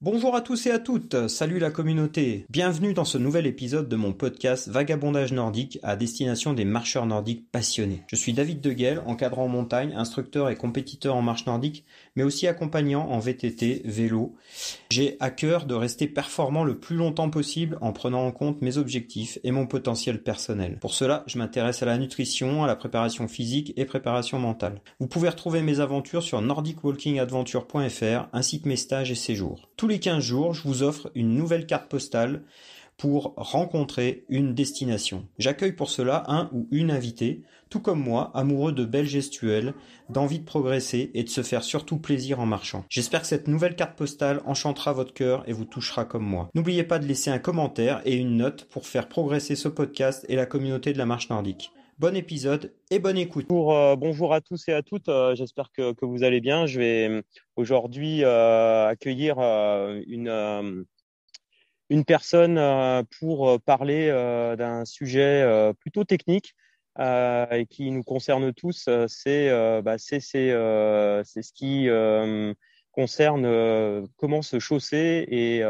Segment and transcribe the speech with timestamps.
[0.00, 2.46] Bonjour à tous et à toutes, salut la communauté.
[2.50, 7.50] Bienvenue dans ce nouvel épisode de mon podcast Vagabondage nordique à destination des marcheurs nordiques
[7.50, 8.04] passionnés.
[8.06, 11.84] Je suis David Deguel, encadrant en montagne, instructeur et compétiteur en marche nordique,
[12.14, 14.36] mais aussi accompagnant en VTT, vélo.
[14.88, 18.78] J'ai à cœur de rester performant le plus longtemps possible en prenant en compte mes
[18.78, 20.78] objectifs et mon potentiel personnel.
[20.80, 24.80] Pour cela, je m'intéresse à la nutrition, à la préparation physique et préparation mentale.
[25.00, 30.00] Vous pouvez retrouver mes aventures sur nordicwalkingadventure.fr ainsi que mes stages et séjours tous les
[30.00, 32.42] 15 jours, je vous offre une nouvelle carte postale
[32.98, 35.26] pour rencontrer une destination.
[35.38, 39.72] J'accueille pour cela un ou une invitée, tout comme moi, amoureux de belles gestuelles,
[40.10, 42.84] d'envie de progresser et de se faire surtout plaisir en marchant.
[42.90, 46.50] J'espère que cette nouvelle carte postale enchantera votre cœur et vous touchera comme moi.
[46.54, 50.36] N'oubliez pas de laisser un commentaire et une note pour faire progresser ce podcast et
[50.36, 51.72] la communauté de la marche nordique.
[51.98, 53.46] Bon épisode et bonne écoute.
[53.48, 55.08] Bonjour, euh, bonjour à tous et à toutes.
[55.08, 56.64] Euh, j'espère que, que, vous allez bien.
[56.64, 57.22] Je vais euh,
[57.56, 59.38] aujourd'hui accueillir
[60.06, 60.86] une,
[61.90, 64.12] une personne pour parler
[64.56, 66.54] d'un sujet plutôt technique
[67.00, 68.88] et qui nous concerne tous.
[69.08, 69.50] C'est
[69.82, 71.88] bah, c'est ce qui
[72.92, 75.64] concerne comment se chausser et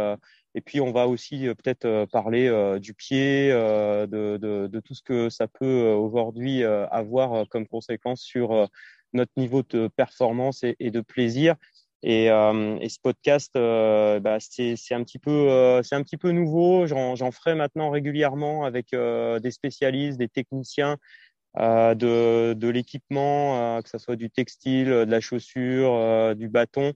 [0.59, 5.05] et puis, on va aussi euh, peut-être euh, parler euh, du pied, de, tout ce
[5.05, 8.69] que ça peut aujourd'hui avoir comme conséquence sur
[9.13, 11.55] notre niveau de performance et, de plaisir.
[12.03, 16.87] Et, ce podcast, bah, c'est un petit peu, c'est un petit peu nouveau.
[16.87, 20.97] J'en ferai maintenant régulièrement avec des spécialistes, des techniciens
[21.57, 26.95] de, de l'équipement, que ce soit du textile, de la chaussure, du bâton.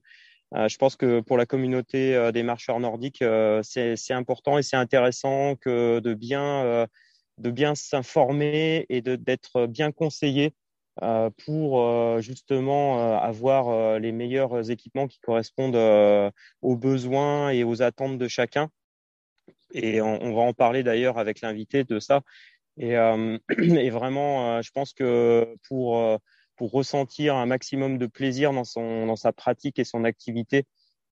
[0.54, 4.62] Euh, je pense que pour la communauté euh, des marcheurs nordiques, euh, c'est important et
[4.62, 6.86] c'est intéressant que de bien,
[7.38, 10.54] de bien s'informer et d'être bien conseillé
[11.44, 18.68] pour justement avoir les meilleurs équipements qui correspondent aux besoins et aux attentes de chacun.
[19.72, 22.20] Et on, va en parler d'ailleurs avec l'invité de ça.
[22.76, 22.92] Et,
[23.58, 26.20] et vraiment, je pense que pour
[26.56, 30.64] pour ressentir un maximum de plaisir dans, son, dans sa pratique et son activité,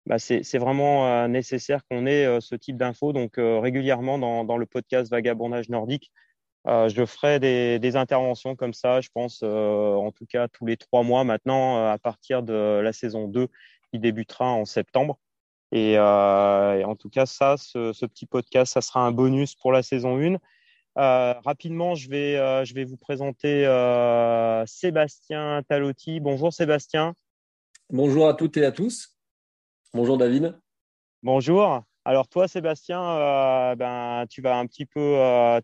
[0.06, 3.12] bah c'est vraiment euh, nécessaire qu'on ait euh, ce type d'infos.
[3.12, 6.10] Donc euh, régulièrement dans, dans, le podcast Vagabondage nordique,
[6.66, 11.24] je ferai des, interventions comme ça, je pense en tout cas tous les trois mois
[11.24, 13.48] maintenant à partir de la saison 2
[13.90, 15.18] qui débutera en septembre.
[15.72, 15.98] Et, et
[16.84, 20.18] en tout cas, ça, ce, ce, petit podcast, ça sera un bonus pour la saison
[20.20, 20.36] 1.
[20.98, 26.20] Euh, rapidement, je vais, euh, je vais vous présenter euh, Sébastien Talotti.
[26.20, 27.14] Bonjour Sébastien.
[27.90, 29.16] Bonjour à toutes et à tous.
[29.94, 30.58] Bonjour David.
[31.22, 31.82] Bonjour.
[32.04, 35.00] Alors toi Sébastien, ben, tu, vas un petit peu,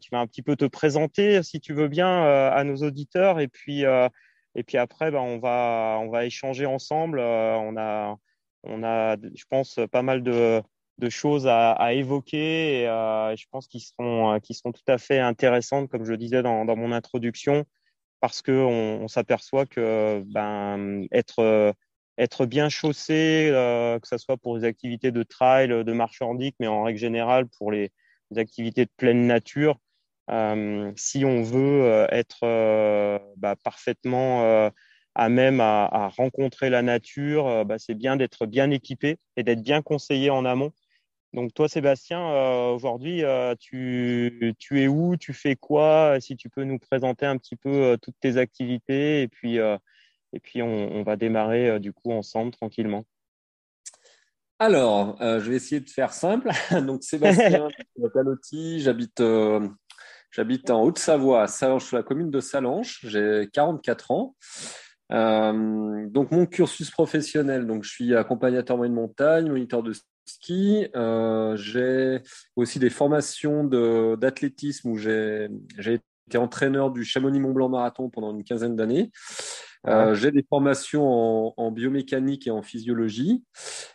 [0.00, 3.48] tu vas un petit peu te présenter si tu veux bien à nos auditeurs et
[3.48, 7.20] puis, et puis après ben, on, va, on va échanger ensemble.
[7.20, 8.16] on, a,
[8.64, 10.62] on a, je pense, pas mal de,
[10.98, 15.18] de choses à, évoquer et euh, je pense qu'ils seront, euh, seront tout à fait
[15.18, 17.64] intéressantes, comme je le disais dans, dans mon introduction,
[18.20, 21.72] parce qu'on on, s'aperçoit que ben, être, euh,
[22.16, 26.66] être bien chaussé, que ce soit pour les activités de trail, de marche nordique, mais
[26.66, 27.92] en règle générale pour les,
[28.36, 29.78] activités de pleine nature,
[30.96, 32.40] si on veut être
[33.36, 34.72] bah, parfaitement
[35.14, 39.62] à même à, à, rencontrer la nature, bah, c'est bien d'être bien équipé et d'être
[39.62, 40.72] bien conseillé en amont
[41.32, 45.16] donc toi, Sébastien, euh, aujourd'hui, euh, tu, tu, es où?
[45.16, 46.16] Tu fais quoi?
[46.20, 50.40] Si tu peux nous présenter un petit peu euh, toutes tes activités et puis, et
[50.42, 53.04] puis on, on, va démarrer du coup ensemble tranquillement.
[54.58, 56.48] Alors, je vais essayer de faire simple.
[56.86, 57.68] Donc Sébastien
[58.14, 59.22] Talotti, j'habite
[60.30, 63.00] j'habite en Haute-Savoie, à Salange, sur la commune de Salange.
[63.02, 64.36] J'ai 44 ans.
[65.10, 69.92] donc mon cursus professionnel, donc je suis accompagnateur moyenne montagne, moniteur de
[70.28, 70.88] ski.
[70.94, 72.22] Euh, j'ai
[72.56, 73.64] aussi des formations
[74.16, 75.48] d'athlétisme où j'ai
[76.28, 79.10] été entraîneur du Chamonix-Mont-Blanc Marathon pendant une quinzaine d'années.
[79.86, 83.44] Euh, j'ai des formations en, en, biomécanique et en physiologie.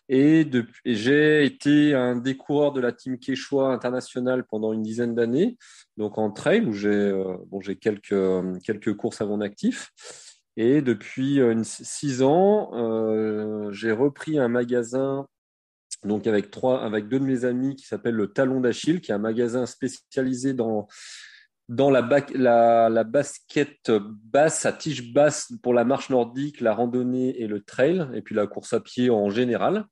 [0.07, 0.49] Et,
[0.85, 5.57] j'ai été un des coureurs de la team Quechua international pendant une dizaine d'années,
[5.97, 9.91] donc en trail, où j'ai euh, bon, quelques, quelques courses à mon actif.
[10.57, 15.27] Et depuis une, six ans, euh, j'ai repris un magasin
[16.03, 19.15] donc avec trois, avec deux de mes amis qui s'appelle le Talon d'Achille, qui est
[19.15, 20.87] un magasin spécialisé dans
[21.69, 27.41] dans la, la, la, basket basse, à tige basse pour la marche nordique, la randonnée
[27.41, 29.85] et le trail, et puis la course à pied en général.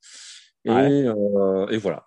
[0.65, 2.06] Et, euh, et voilà.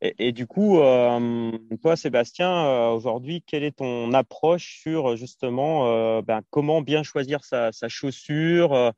[0.00, 1.50] Et, et, du coup, euh,
[1.82, 7.70] toi, Sébastien, euh, aujourd'hui, quelle est ton approche sur justement ben, comment bien choisir sa,
[7.70, 8.94] sa chaussure,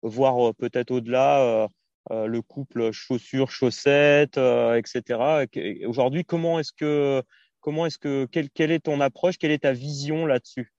[0.00, 1.68] voire peut-être au-delà
[2.10, 5.46] le couple chaussures-chaussettes, etc.
[5.86, 7.22] Aujourd'hui, comment est-ce que
[7.60, 10.72] comment est-ce que quelle, quelle est ton approche, quelle est ta vision là-dessus?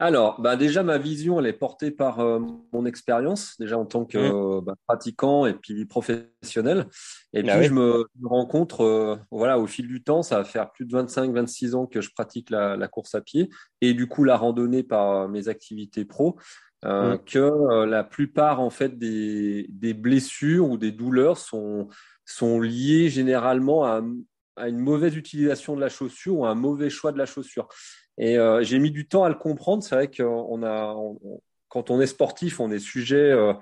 [0.00, 2.40] Alors, bah déjà, ma vision, elle est portée par euh,
[2.72, 4.64] mon expérience, déjà en tant que mmh.
[4.64, 6.86] bah, pratiquant et puis professionnel.
[7.32, 10.72] Et ah puis, je, me, rencontre, euh, voilà, au fil du temps, ça va faire
[10.72, 13.50] plus de 25-26 ans que je pratique la, course à pied
[13.80, 16.36] et du coup la randonnée par mes activités pro,
[16.84, 17.18] euh, mmh.
[17.24, 21.88] que la plupart en fait des, des, blessures ou des douleurs sont,
[22.24, 24.02] sont liées généralement à,
[24.56, 27.68] à une mauvaise utilisation de la chaussure ou à un mauvais choix de la chaussure.
[28.18, 29.82] Et euh, j'ai mis du temps à le comprendre.
[29.82, 30.96] C'est vrai qu'on a,
[31.68, 33.52] quand on est sportif, on est sujet, euh,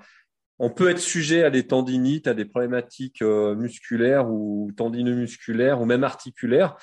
[0.59, 5.81] on peut être sujet à des tendinites, à des problématiques euh, musculaires ou tendineux musculaires
[5.81, 6.75] ou même articulaires.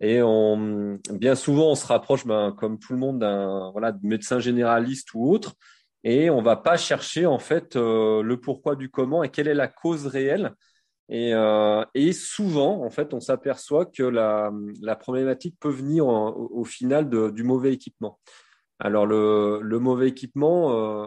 [0.00, 4.06] Et on, bien souvent, on se rapproche, ben, comme tout le monde, d'un voilà, de
[4.06, 5.54] médecin généraliste ou autre,
[6.04, 9.68] et on va pas chercher en fait le pourquoi du comment et quelle est la
[9.68, 10.54] cause réelle.
[11.08, 14.50] Et, euh, souvent, en fait, on s'aperçoit que la,
[14.96, 18.18] problématique peut venir au, final du mauvais équipement.
[18.78, 21.06] Alors, le, le mauvais équipement, euh,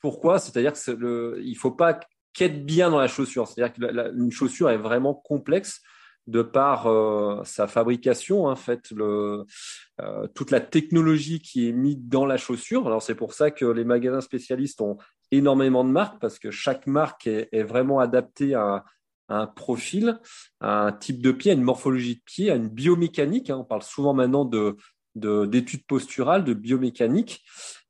[0.00, 0.38] pourquoi?
[0.38, 1.98] C'est-à-dire qu'il ne faut pas
[2.32, 3.46] qu'être bien dans la chaussure.
[3.48, 5.82] C'est-à-dire qu'une chaussure est vraiment complexe
[6.28, 9.44] de par euh, sa fabrication, en fait, euh,
[10.34, 12.86] toute la technologie qui est mise dans la chaussure.
[12.86, 14.98] Alors, c'est pour ça que les magasins spécialistes ont
[15.30, 18.84] énormément de marques, parce que chaque marque est, vraiment adaptée à,
[19.30, 20.18] un profil,
[20.62, 23.50] un type de pied, à une morphologie de pied, à une biomécanique.
[23.50, 23.58] Hein.
[23.58, 24.76] On parle souvent maintenant de
[25.14, 27.44] d'études posturales, de biomécanique.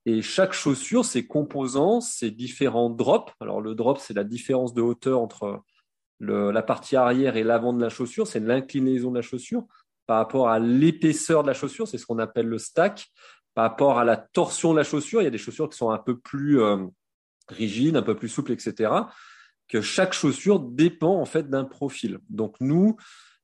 [0.06, 3.32] Et chaque chaussure, ses composants, ses différents drops.
[3.40, 5.62] Alors le drop, c'est la différence de hauteur entre
[6.20, 8.26] la partie arrière et l'avant de la chaussure.
[8.26, 9.64] C'est l'inclinaison de la chaussure
[10.06, 11.86] par rapport à l'épaisseur de la chaussure.
[11.86, 13.06] C'est ce qu'on appelle le stack.
[13.54, 15.90] Par rapport à la torsion de la chaussure, il y a des chaussures qui sont
[15.90, 16.76] un peu plus euh,
[17.48, 18.90] rigides, un peu plus souples, etc
[19.68, 22.18] que chaque chaussure dépend en fait d'un profil.
[22.28, 22.96] Donc nous,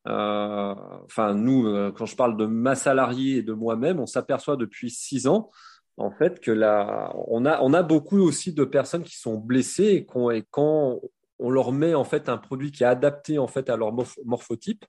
[0.09, 0.75] euh,
[1.05, 4.91] enfin nous, euh, quand je parle de ma salariée et de moi-même, on s'aperçoit depuis
[4.91, 5.51] six ans
[5.97, 10.07] en fait que là, on a on a beaucoup aussi de personnes qui sont blessées
[10.33, 11.01] et, quand
[11.45, 13.93] on leur met en fait un produit qui est adapté en fait à leur
[14.25, 14.85] morphotype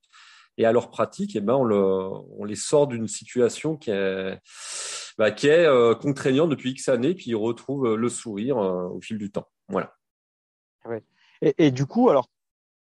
[0.57, 4.39] et à leur pratique, ben on, le, on les sort d'une situation qui est
[5.17, 9.47] bah, euh, contraignante depuis X années, puis ils retrouvent le sourire au fil du temps.
[9.67, 9.93] Voilà.
[10.85, 11.03] Ouais.
[11.41, 12.29] Et, du coup, alors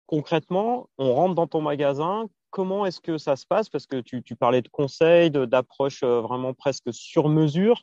[0.06, 2.28] concrètement, on rentre dans ton magasin.
[2.50, 3.68] Comment est-ce que ça se passe?
[3.68, 7.82] Parce que tu, parlais de conseils, d'approches euh, vraiment presque sur mesure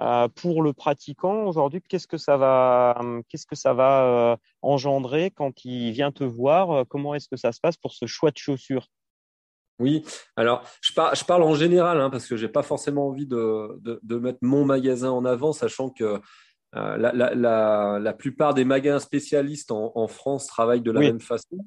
[0.00, 1.80] euh, pour le pratiquant aujourd'hui.
[1.88, 6.86] Qu'est-ce que ça va, qu'est-ce que ça va euh, engendrer quand il vient te voir?
[6.88, 8.88] Comment est-ce que ça se passe pour ce choix de chaussures?
[9.78, 10.04] Oui,
[10.36, 14.16] alors je, je, parle en général hein, parce que j'ai pas forcément envie de, de,
[14.16, 16.18] mettre mon magasin en avant, sachant que
[16.74, 21.58] euh, la, plupart des magasins spécialistes en, France travaillent de la même façon.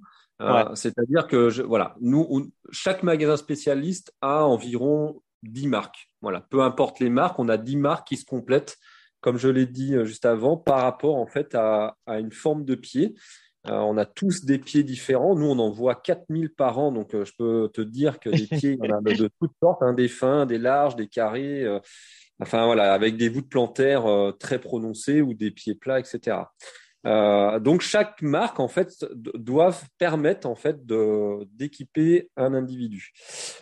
[0.41, 6.09] Euh, c'est-à-dire que voilà, nous, chaque magasin spécialiste a environ 10 marques.
[6.21, 8.77] Voilà, peu importe les marques, on a 10 marques qui se complètent,
[9.21, 12.75] comme je l'ai dit euh, juste avant, par rapport en fait à, une forme de
[12.75, 13.15] pied.
[13.65, 15.35] on a tous des pieds différents.
[15.35, 16.91] Nous, on en voit 4000 par an.
[16.91, 19.83] Donc, je peux te dire que des pieds, il y en a de, toutes sortes,
[19.83, 21.65] hein, des fins, des larges, des carrés.
[22.41, 26.37] Enfin voilà, avec des voûtes plantaires euh, très prononcées ou des pieds plats, etc.
[27.05, 33.11] Euh, donc chaque marque en fait doit permettre en fait d'équiper un individu.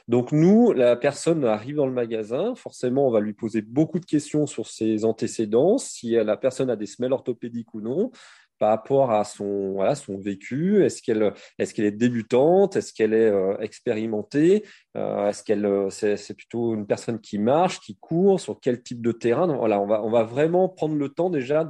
[0.08, 4.06] Donc nous, la personne arrive dans le magasin, forcément on va lui poser beaucoup de
[4.06, 8.12] questions sur ses antécédents, si la personne a des semelles orthopédiques ou non,
[8.60, 10.84] par rapport à son vécu.
[10.84, 12.76] Est-ce qu'elle est débutante?
[12.76, 14.66] Est-ce qu'elle est euh, expérimentée?
[14.96, 18.40] Euh, Est-ce qu'elle euh, c'est, plutôt une personne qui marche, qui court?
[18.40, 19.48] Sur quel type de terrain?
[19.48, 21.68] Voilà, on va on va vraiment prendre le temps déjà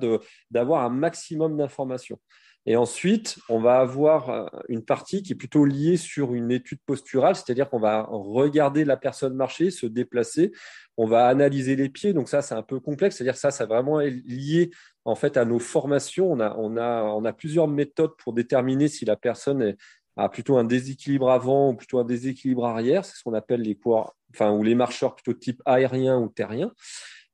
[0.52, 2.20] d'avoir un maximum d'informations.
[2.70, 7.34] Et ensuite, on va avoir une partie qui est plutôt liée sur une étude posturale,
[7.34, 10.52] c'est-à-dire qu'on va regarder la personne marcher, se déplacer,
[10.98, 12.12] on va analyser les pieds.
[12.12, 14.70] Donc ça, c'est un peu complexe, c'est-à-dire ça, ça vraiment lié
[15.06, 16.34] en fait à nos formations.
[16.34, 19.74] On a, plusieurs méthodes pour déterminer si la personne
[20.18, 23.06] a plutôt un déséquilibre avant ou plutôt un déséquilibre arrière.
[23.06, 26.74] C'est ce qu'on appelle les coureurs, enfin ou les marcheurs plutôt type aérien ou terrien.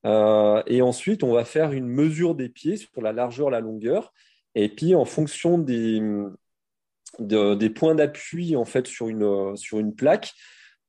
[0.06, 4.14] Euh, et ensuite, on va faire une mesure des pieds sur la largeur, la longueur.
[4.56, 6.02] Et puis, en fonction des,
[7.20, 10.34] des points d'appui en fait sur une, sur une plaque,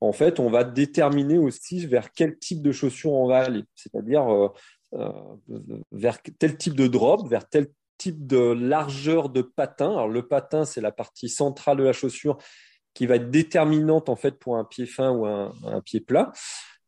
[0.01, 3.63] en fait, on va déterminer aussi vers quel type de chaussures on va aller.
[3.75, 4.49] C'est-à-dire euh,
[4.93, 5.11] euh,
[5.91, 7.67] vers tel type de drop, vers tel
[7.97, 9.91] type de largeur de patin.
[9.91, 12.37] Alors, le patin, c'est la partie centrale de la chaussure
[12.93, 16.31] qui va être déterminante en fait pour un pied fin ou un, un pied plat.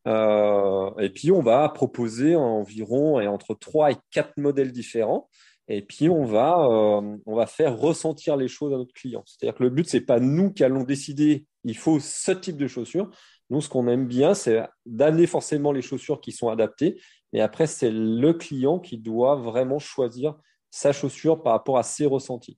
[0.07, 5.29] Euh, et puis, on va proposer environ et entre 3 et 4 modèles différents.
[5.67, 9.23] Et puis on va, euh, on va faire ressentir les choses à notre client.
[9.25, 12.67] C'est-à-dire que le but, c'est pas nous qui allons décider, il faut ce type de
[12.67, 13.09] chaussures.
[13.49, 16.99] Nous, ce qu'on aime bien, c'est d'amener forcément les chaussures qui sont adaptées,
[17.33, 20.35] et après, c'est le client qui doit vraiment choisir
[20.71, 22.57] sa chaussure par rapport à ses ressentis.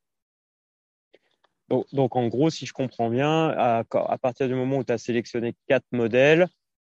[1.91, 3.83] Donc, en gros, si je comprends bien, à,
[4.19, 6.47] partir du moment où tu as sélectionné quatre modèles,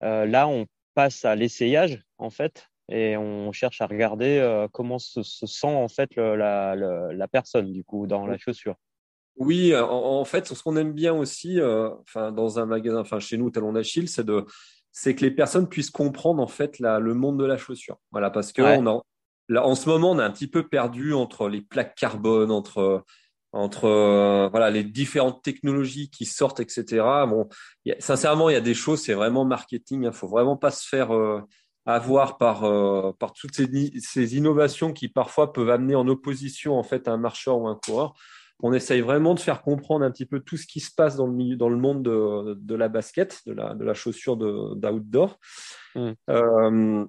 [0.02, 4.98] euh, là, on passe à l'essayage, en fait, et on cherche à regarder euh, comment
[4.98, 8.76] se, sent en fait la, personne du coup dans la chaussure.
[9.36, 13.36] Oui, en, fait, ce qu'on aime bien aussi, euh, enfin dans un magasin, enfin chez
[13.36, 14.46] nous, Talon d'Achille, c'est de,
[14.92, 17.98] c'est que les personnes puissent comprendre en fait le monde de la chaussure.
[18.12, 21.62] Voilà, parce que là, en ce moment, on est un petit peu perdu entre les
[21.62, 23.04] plaques carbone, entre
[23.52, 27.04] entre euh, voilà les différentes technologies qui sortent, etc.
[27.28, 27.48] Bon,
[28.00, 30.02] sincèrement, il y a des choses, c'est vraiment marketing.
[30.02, 30.12] Il hein.
[30.12, 31.12] faut vraiment pas se faire
[31.86, 36.82] avoir par, euh, par toutes ces, ces, innovations qui parfois peuvent amener en opposition en
[36.82, 38.14] fait un marcheur ou un coureur.
[38.62, 41.26] On essaye vraiment de faire comprendre un petit peu tout ce qui se passe dans
[41.26, 45.38] le, milieu, dans le monde de, de la basket, de la, de la chaussure d'outdoor.
[45.94, 46.10] Mm.
[46.30, 47.04] Euh,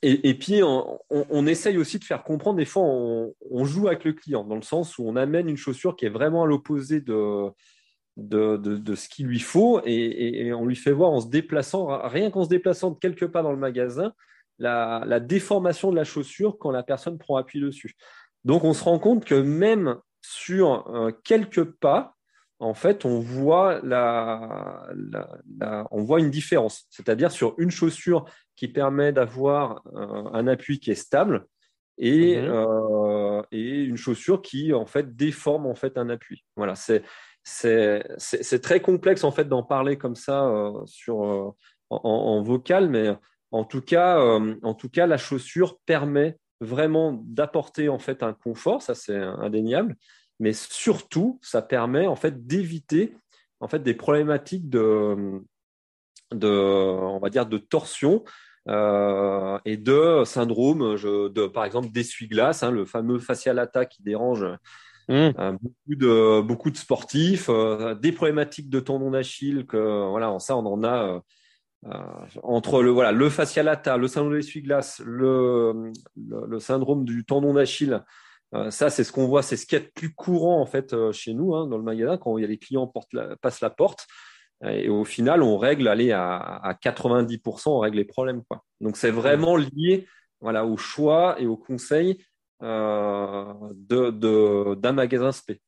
[0.00, 3.86] et, et, puis, on, on, essaye aussi de faire comprendre, des fois, on, on, joue
[3.86, 6.46] avec le client, dans le sens où on amène une chaussure qui est vraiment à
[6.46, 7.48] l'opposé de,
[8.16, 12.30] de, de, ce qu'il lui faut et, on lui fait voir en se déplaçant, rien
[12.30, 14.12] qu'en se déplaçant de quelque part dans le magasin,
[14.58, 17.96] la, la, déformation de la chaussure quand la personne prend appui dessus.
[18.44, 22.14] Donc on se rend compte que même sur euh, quelques pas,
[22.58, 24.86] en fait, on voit, la,
[25.58, 26.86] la, on voit une différence.
[26.90, 31.46] C'est-à-dire sur une chaussure qui permet d'avoir euh, un appui qui est stable
[31.98, 32.48] et, mhm.
[32.48, 36.44] euh, et une chaussure qui en fait déforme en fait un appui.
[36.56, 37.02] Voilà, c'est
[37.44, 41.50] c'est très complexe en fait d'en parler comme ça euh, sur, euh,
[41.90, 43.16] en, vocal, mais
[43.50, 48.32] en tout, cas, euh, en tout cas, la chaussure permet vraiment d'apporter en fait un
[48.32, 49.96] confort, ça c'est indéniable,
[50.38, 53.16] mais surtout, ça permet en fait d'éviter
[53.60, 55.40] en fait des problématiques de,
[56.32, 58.24] on va dire, de torsion
[58.68, 64.44] et de syndrome, de, par exemple, d'essuie-glace, hein, le fameux facial attack qui dérange
[65.08, 65.30] Mmh.
[65.38, 70.84] Euh, beaucoup, de, sportifs, euh, des problématiques de tendon d'Achille, que voilà, ça on en
[70.84, 71.22] a
[71.86, 71.98] euh,
[72.42, 75.92] entre le voilà le fascialata, le syndrome de l'essuie-glace, le,
[76.60, 78.02] syndrome du tendon d'Achille.
[78.70, 81.54] ça, c'est ce qu'on voit, c'est ce qui est plus courant en fait chez nous
[81.54, 82.92] hein, dans le magasin quand il y a les clients
[83.40, 84.06] passent la porte.
[84.64, 88.44] Et au final, on règle, allez, à, à 90%, on règle les problèmes.
[88.44, 88.62] Quoi.
[88.80, 90.06] Donc, c'est vraiment lié
[90.40, 92.24] voilà, au choix et au conseil
[92.62, 95.58] euh, de, d'un magasin SP.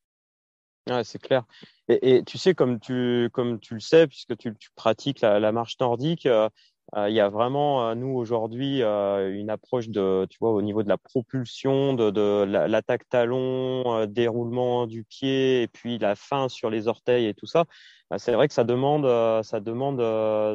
[1.03, 1.45] C'est clair.
[1.89, 6.27] Et, tu sais, comme tu, comme tu le sais, puisque tu, pratiques la, marche nordique,
[6.27, 6.49] euh,
[6.95, 10.89] euh, il y a vraiment, nous, aujourd'hui, une approche de, tu vois, au niveau de
[10.89, 16.87] la propulsion, de, de l'attaque talon, déroulement du pied, et puis la fin sur les
[16.87, 17.65] orteils et tout ça.
[18.11, 19.07] Bah, c'est vrai que ça demande,
[19.43, 19.97] ça demande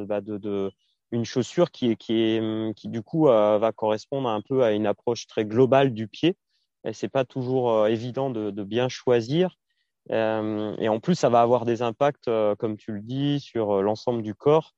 [0.08, 0.72] bah, de
[1.12, 4.86] une chaussure qui, qui, est, qui du coup euh, va correspondre un peu à une
[4.86, 6.38] approche très globale du pied.
[6.86, 9.56] Et c'est pas toujours euh, évident de, de, bien choisir.
[10.12, 14.22] Euh, et en plus, ça va avoir des impacts, comme tu le dis, sur l'ensemble
[14.24, 14.74] du corps.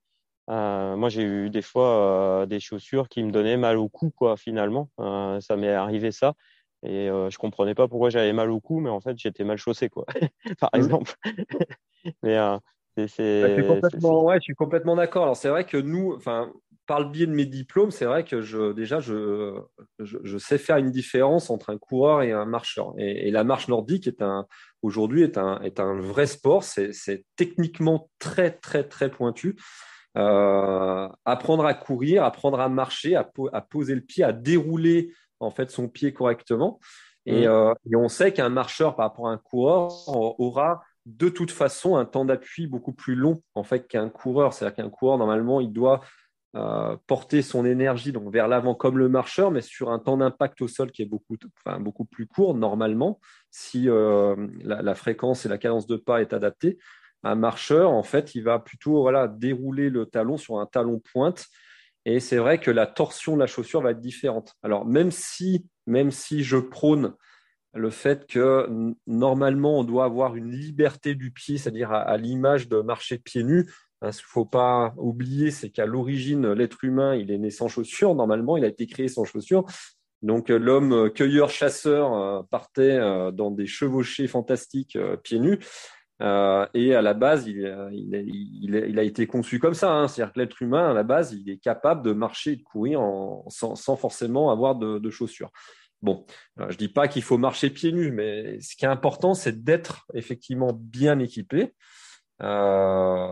[0.47, 4.35] moi, j'ai eu des fois des chaussures qui me donnaient mal au cou, quoi.
[4.35, 4.89] Finalement,
[5.39, 6.33] ça m'est arrivé ça.
[6.83, 9.89] Et je comprenais pas pourquoi j'avais mal au cou, mais en fait, j'étais mal chaussé,
[9.89, 10.05] quoi.
[10.59, 11.13] Par exemple.
[12.23, 12.37] mais
[12.97, 15.23] bah, je suis complètement, d'accord.
[15.23, 16.51] Alors c'est vrai que nous, enfin,
[16.87, 19.61] par le biais de mes diplômes, c'est vrai que je, déjà, je,
[19.99, 22.93] je, sais faire une différence entre un coureur et un marcheur.
[22.97, 24.45] Et, la marche nordique est un,
[24.81, 26.63] aujourd'hui est un, est un vrai sport.
[26.63, 29.55] C'est techniquement très, très, très pointu.
[30.17, 35.49] Euh, apprendre à courir, apprendre à marcher, à, à, poser le pied, à dérouler en
[35.49, 36.79] fait son pied correctement.
[37.25, 37.49] Et, mmh.
[37.49, 41.95] euh, et on sait qu'un marcheur par rapport à un coureur aura de toute façon
[41.95, 44.53] un temps d'appui beaucoup plus long en fait qu'un coureur.
[44.53, 46.01] C'est-à-dire qu'un coureur, normalement, il doit
[46.55, 50.61] euh, porter son énergie donc vers l'avant comme le marcheur, mais sur un temps d'impact
[50.61, 55.49] au sol qui est beaucoup, enfin, beaucoup plus court normalement, si euh, la, fréquence et
[55.49, 56.77] la cadence de pas est adaptée.
[57.23, 61.45] Un marcheur, en fait, il va plutôt voilà, dérouler le talon sur un talon pointe.
[62.03, 64.55] Et c'est vrai que la torsion de la chaussure va être différente.
[64.63, 67.13] Alors, même si, même si je prône
[67.73, 68.67] le fait que
[69.07, 73.69] normalement on doit avoir une liberté du pied, c'est-à-dire à, l'image de marcher pieds nus.
[74.01, 77.51] Hein, ce qu'il ne faut pas oublier, c'est qu'à l'origine, l'être humain, il est né
[77.51, 78.15] sans chaussures.
[78.15, 79.65] Normalement, il a été créé sans chaussures.
[80.21, 82.99] Donc euh, l'homme euh, cueilleur-chasseur euh, partait
[83.33, 85.59] dans des chevauchés fantastiques pieds nus.
[86.19, 89.91] et à la base, il, a été conçu comme ça.
[89.91, 90.07] Hein.
[90.07, 93.01] C'est-à-dire que l'être humain, à la base, il est capable de marcher et de courir
[93.47, 95.51] sans, forcément avoir de chaussures.
[96.01, 96.25] Bon,
[96.57, 100.07] je dis pas qu'il faut marcher pieds nus, mais ce qui est important, c'est d'être
[100.15, 101.75] effectivement bien équipé,
[102.41, 103.31] euh,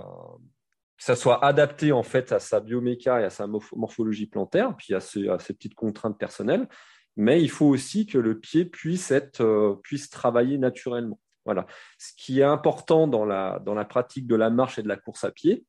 [0.97, 4.93] que ça soit adapté en fait à sa bioméca et à sa morphologie plantaire, puis
[4.93, 6.67] à ses, petites contraintes personnelles.
[7.15, 9.75] Mais il faut aussi que le pied puisse euh,
[10.11, 11.19] travailler naturellement.
[11.45, 11.65] Voilà.
[11.97, 15.31] Ce qui est important dans la pratique de la marche et de la course à
[15.31, 15.65] pied,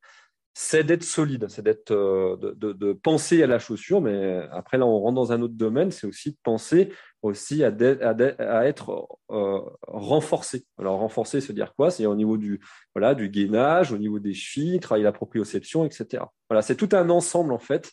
[0.62, 5.00] c'est d'être solide, c'est d'être, euh, de, penser à la chaussure, mais après là on
[5.00, 10.66] rentre dans un autre domaine, c'est aussi de penser aussi à, à, être euh, renforcé.
[10.78, 11.90] Alors renforcé, c'est dire quoi?
[11.90, 12.60] C'est au niveau du
[12.94, 16.24] voilà du gainage, au niveau des chevilles, travailler la proprioception, etc.
[16.50, 17.92] Voilà, c'est tout un ensemble en fait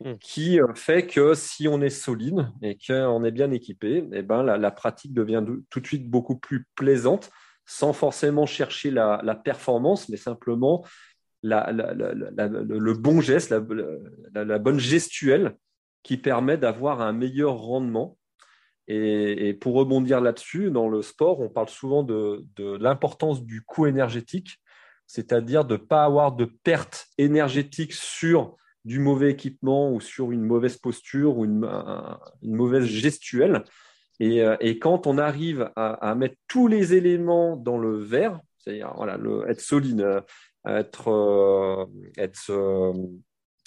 [0.00, 0.14] mmh.
[0.20, 4.42] qui euh, fait que si on est solide et qu'on est bien équipé, eh ben
[4.42, 7.30] la, pratique devient tout de suite beaucoup plus plaisante,
[7.64, 10.84] sans forcément chercher la, la performance, mais simplement
[11.42, 13.54] le bon geste,
[14.34, 15.56] la, bonne gestuelle
[16.02, 18.16] qui permet d'avoir un meilleur rendement.
[18.88, 22.44] Et, pour rebondir là-dessus, dans le sport, on parle souvent de,
[22.78, 24.60] l'importance du coût énergétique,
[25.06, 30.42] c'est-à-dire de ne pas avoir de perte énergétique sur du mauvais équipement ou sur une
[30.42, 31.68] mauvaise posture ou une,
[32.42, 33.64] mauvaise gestuelle.
[34.20, 38.92] Euh, et, quand on arrive à, mettre tous les éléments dans le verre, c'est-à-dire
[39.48, 40.20] être solide, euh,
[40.66, 42.92] être, euh, être, euh,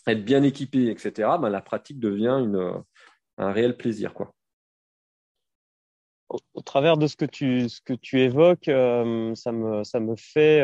[0.08, 2.84] être bien équipé, etc., ben, la pratique devient une,
[3.38, 4.14] un réel plaisir.
[4.14, 4.34] Quoi.
[6.30, 10.16] Au, travers de ce que tu, ce que tu évoques, euh, ça, me, ça, me
[10.16, 10.62] fait,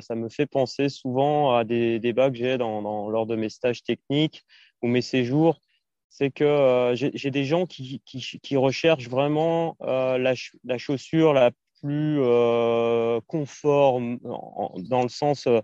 [0.00, 3.82] ça me fait penser souvent à des débats que j'ai dans, lors de mes stages
[3.82, 4.42] techniques
[4.80, 5.60] ou mes séjours.
[6.08, 10.34] C'est que j'ai des gens qui, qui, qui, recherchent vraiment la,
[10.64, 15.60] la, chaussure la plus euh, conforme dans le sens, euh,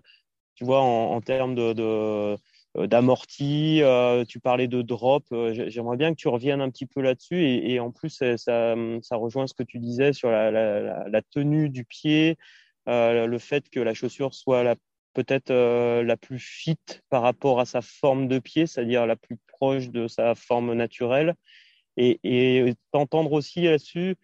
[0.55, 2.37] tu vois, en, termes de, euh,
[2.87, 3.81] d'amorti,
[4.27, 7.91] tu parlais de drop, j'aimerais bien que tu reviennes un petit peu là-dessus et, en
[7.91, 12.37] plus ça, ça, rejoint ce que tu disais sur la, tenue du pied,
[12.87, 14.75] le fait que la chaussure soit
[15.13, 16.77] peut-être la plus fit
[17.09, 21.35] par rapport à sa forme de pied, c'est-à-dire la plus proche de sa forme naturelle.
[21.95, 24.17] Et t'entendre aussi là-dessus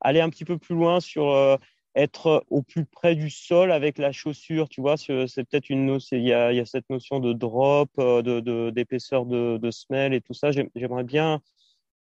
[0.00, 1.56] aller un petit peu plus loin sur euh,
[1.94, 6.16] être au plus près du sol avec la chaussure, tu vois, c'est peut-être une notion,
[6.16, 9.70] il y a, il y a cette notion de drop, euh, de d'épaisseur de, de,
[9.70, 10.50] semelle et tout ça.
[10.52, 11.40] J'aimerais bien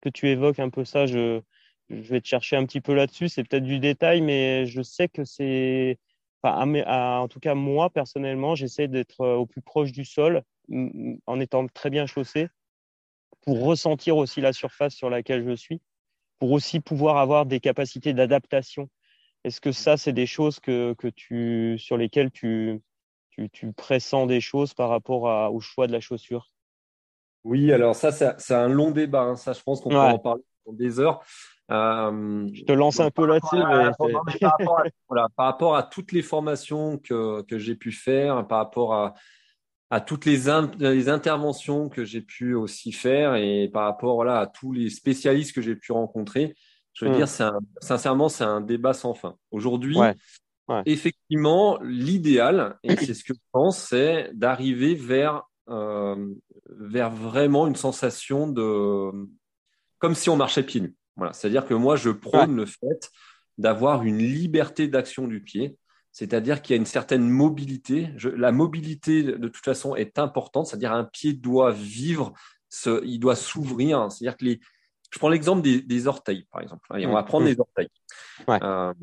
[0.02, 1.06] que tu évoques un peu ça.
[1.06, 1.42] Je,
[1.90, 3.30] vais te chercher un petit peu là-dessus.
[3.30, 6.00] C'est peut-être du détail, mais je sais que c'est,
[6.44, 10.44] en tout cas moi personnellement, j'essaie d'être euh, au plus proche du sol
[11.28, 12.48] en étant très bien chaussé
[13.42, 15.80] pour ressentir aussi la surface sur laquelle je suis
[16.46, 18.88] pour aussi pouvoir avoir des capacités d'adaptation.
[19.44, 22.84] Est-ce que ça, c'est des choses que, que tu, sur lesquelles tu,
[23.32, 26.52] tu, tu, pressens des choses par rapport à, au choix de la chaussure?
[27.46, 29.22] Oui, alors ça, c'est un long débat.
[29.22, 29.36] Hein.
[29.38, 31.24] Ça, je pense qu'on peut en parler pendant des heures.
[31.72, 33.58] Euh, je te lance un peu là-dessus.
[33.58, 34.58] Par,
[35.36, 39.16] par, rapport à toutes les formations que, que j'ai pu faire, par rapport à,
[39.90, 40.44] à toutes les,
[40.80, 45.54] les interventions que j'ai pu aussi faire et par rapport voilà, à tous les spécialistes
[45.54, 46.56] que j'ai pu rencontrer,
[46.94, 47.18] je veux hmm.
[47.18, 49.36] dire, un, sincèrement, c'est un débat sans fin.
[49.52, 49.98] Aujourd'hui,
[50.86, 56.34] effectivement, l'idéal, et c'est ce que je pense, c'est d'arriver vers, euh,
[56.70, 59.12] vers vraiment une sensation de.
[60.00, 60.96] comme si on marchait pieds nus.
[61.18, 61.34] Voilà.
[61.34, 63.12] C'est-à-dire que moi, je prône le fait
[63.58, 65.78] d'avoir une liberté d'action du pied
[66.16, 68.08] c'est-à-dire qu'il y a une certaine mobilité.
[68.38, 72.32] la mobilité, de toute façon, est importante, c'est-à-dire un pied doit vivre,
[73.04, 74.10] il doit s'ouvrir.
[74.10, 74.62] C'est-à-dire que les,
[75.12, 76.88] je prends l'exemple des, orteils, par exemple.
[76.90, 77.90] on va prendre les orteils.
[78.48, 78.94] Euh,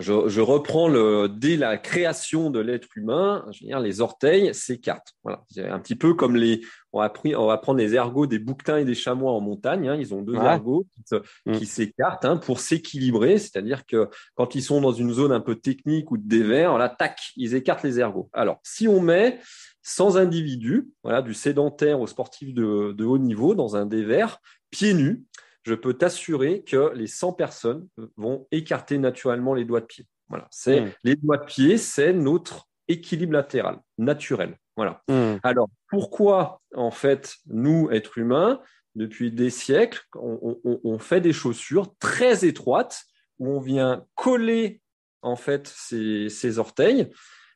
[0.00, 5.14] je, reprends le, dès la création de l'être humain, je veux dire, les orteils s'écartent.
[5.22, 5.44] Voilà.
[5.48, 8.78] C'est un petit peu comme les, on va, on va prendre les ergots des bouquetins
[8.78, 9.88] et des chamois en montagne.
[9.88, 9.96] Hein.
[9.96, 11.14] Ils ont deux ergots qui,
[11.46, 11.64] mm.
[11.64, 13.38] s'écartent hein, pour s'équilibrer.
[13.38, 16.88] C'est-à-dire que quand ils sont dans une zone un peu technique ou de dévers, là,
[16.88, 18.28] tac, ils écartent les ergots.
[18.32, 19.38] Alors, si on met
[19.82, 24.94] sans individu, voilà, du sédentaire au sportif de, de haut niveau dans un dévers, pieds
[24.94, 25.24] nus,
[25.64, 30.06] je peux t'assurer que les 100 personnes vont écarter naturellement les doigts de pied.
[30.28, 30.92] Voilà, c'est hmm.
[31.04, 34.58] les doigts de pied, c'est notre équilibre latéral naturel.
[34.76, 35.02] Voilà.
[35.08, 35.36] Hmm.
[35.42, 38.60] Alors pourquoi en fait nous êtres humains
[38.94, 43.04] depuis des siècles on, fait des chaussures très étroites
[43.38, 44.80] où on vient coller
[45.22, 47.10] en fait ses, orteils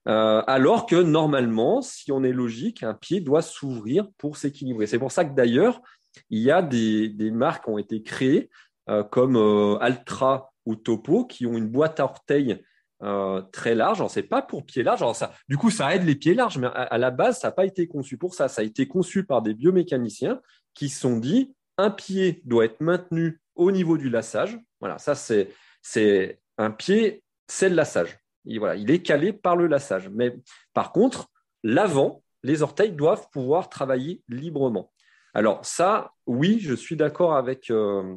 [0.09, 4.87] euh, alors que normalement, si on est logique, un pied doit s'ouvrir pour s'équilibrer.
[4.87, 5.83] C'est pour ça que d'ailleurs,
[6.31, 8.51] il y a des, marques qui ont été créées
[8.89, 12.63] euh, comme euh, Altra ou Topo qui ont une boîte à orteils
[13.03, 14.07] euh, très large.
[14.09, 15.05] Ce n'est pas pour pieds larges.
[15.49, 17.87] du coup, ça aide les pieds larges, mais à, la base, ça n'a pas été
[17.87, 18.49] conçu pour ça.
[18.49, 20.41] Ça a été conçu par des biomécaniciens
[20.75, 24.59] qui se sont dit un pied doit être maintenu au niveau du lassage.
[24.81, 25.51] Voilà, ça c'est
[25.81, 28.19] c'est un pied, c'est le lassage.
[28.45, 30.09] Il, voilà, il est calé par le lassage.
[30.09, 30.37] Mais
[30.75, 31.31] par contre,
[31.63, 34.93] l'avant, les orteils doivent pouvoir travailler librement.
[35.35, 38.17] Alors ça, oui, je suis d'accord avec, euh,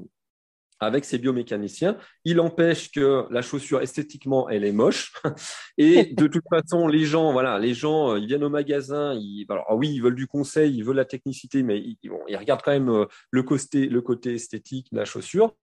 [0.82, 1.98] avec ces biomécaniciens.
[2.26, 5.14] Il empêche que la chaussure esthétiquement elle est moche
[5.78, 9.46] et de toute façon les gens voilà les gens euh, ils viennent au magasin ils
[9.50, 11.98] alors oui ils veulent du conseil ils veulent la technicité mais ils,
[12.28, 15.54] ils regardent quand même euh, le côté le côté esthétique de la chaussure.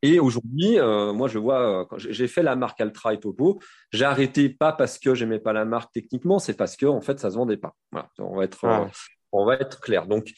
[0.00, 3.60] Et aujourd'hui, euh, moi, je vois, quand j'ai fait la marque Altra et Topo,
[3.92, 7.20] j'ai arrêté pas parce que j'aimais pas la marque techniquement, c'est parce que en fait,
[7.20, 7.74] ça se vendait pas.
[7.90, 8.88] Voilà, on va être,
[9.30, 10.06] on va être clair.
[10.06, 10.32] Donc,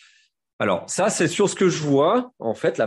[0.58, 2.32] alors ça, c'est sur ce que je vois.
[2.38, 2.80] En fait,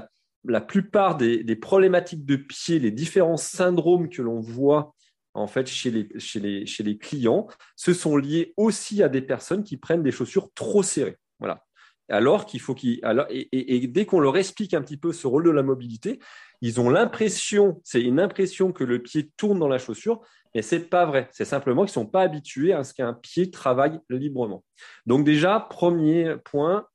[0.46, 4.94] la plupart des, problématiques de pied, les différents syndromes que l'on voit
[5.34, 9.22] en fait chez les, chez, les, chez les clients, ce sont liés aussi à des
[9.22, 11.18] personnes qui prennent des chaussures trop serrées.
[11.40, 11.64] Voilà.
[12.10, 15.44] Alors qu'il faut qu'ils et, et, dès qu'on leur explique un petit peu ce rôle
[15.44, 16.20] de la mobilité,
[16.62, 20.22] ils ont l'impression, c'est une impression que le pied tourne dans la chaussure,
[20.56, 21.28] mais c'est pas vrai.
[21.32, 24.64] C'est simplement qu'ils sont pas habitués à ce qu'un pied travaille librement.
[25.06, 26.88] Donc déjà, premier point,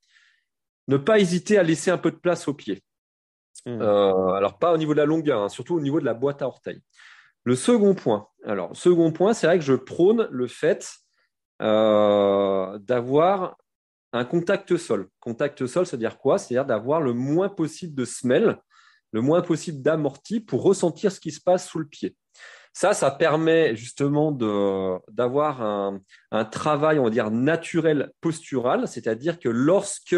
[0.87, 2.83] ne pas hésiter à laisser un peu de place au pied.
[3.65, 3.81] Hmm.
[3.81, 6.41] Euh, alors, pas au niveau de la longueur, hein, surtout au niveau de la boîte
[6.41, 6.81] à orteils.
[7.45, 10.89] Le second point, alors, second point, c'est vrai que je prône le fait
[11.61, 13.57] euh, d'avoir
[14.13, 15.09] un contact sol.
[15.19, 16.37] Contact sol, c'est-à-dire quoi?
[16.37, 18.57] C'est-à-dire d'avoir le moins possible de semelle,
[19.11, 22.15] le moins possible d'amorti pour ressentir ce qui se passe sous le pied.
[22.73, 24.31] Ça, ça permet justement
[25.07, 25.99] d'avoir un,
[26.31, 30.15] un, travail, on va dire, naturel postural, c'est-à-dire que lorsque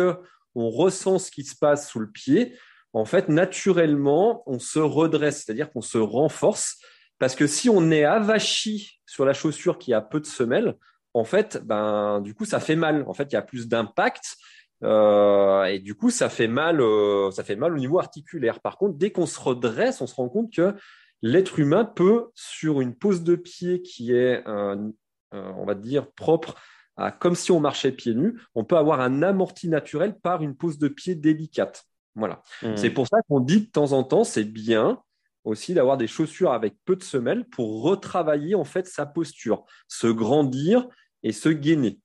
[0.56, 2.56] on ressent ce qui se passe sous le pied,
[2.96, 6.78] en fait, naturellement, on se redresse, c'est-à-dire qu'on se renforce.
[7.20, 10.78] Parce que si on est avachi sur la chaussure qui a peu de semelles,
[11.14, 13.04] en fait, ben, du coup, ça fait mal.
[13.08, 14.38] En fait, il y a plus d'impact.
[14.84, 18.62] Euh, et du coup, ça fait mal, euh, ça fait mal au niveau articulaire.
[18.62, 20.74] Par contre, dès qu'on se redresse, on se rend compte que
[21.22, 26.56] l'être humain peut, sur une pose de pied qui est, on va dire, propre
[26.98, 30.56] à comme si on marchait pieds nus, on peut avoir un amorti naturel par une
[30.56, 31.86] pose de pied délicate.
[32.16, 32.42] Voilà.
[32.62, 32.76] Hmm.
[32.76, 35.02] C'est pour ça qu'on dit de temps en temps, c'est bien
[35.44, 40.08] aussi d'avoir des chaussures avec peu de semelles pour retravailler en fait sa posture, se
[40.08, 40.88] grandir
[41.24, 42.00] et se gainer.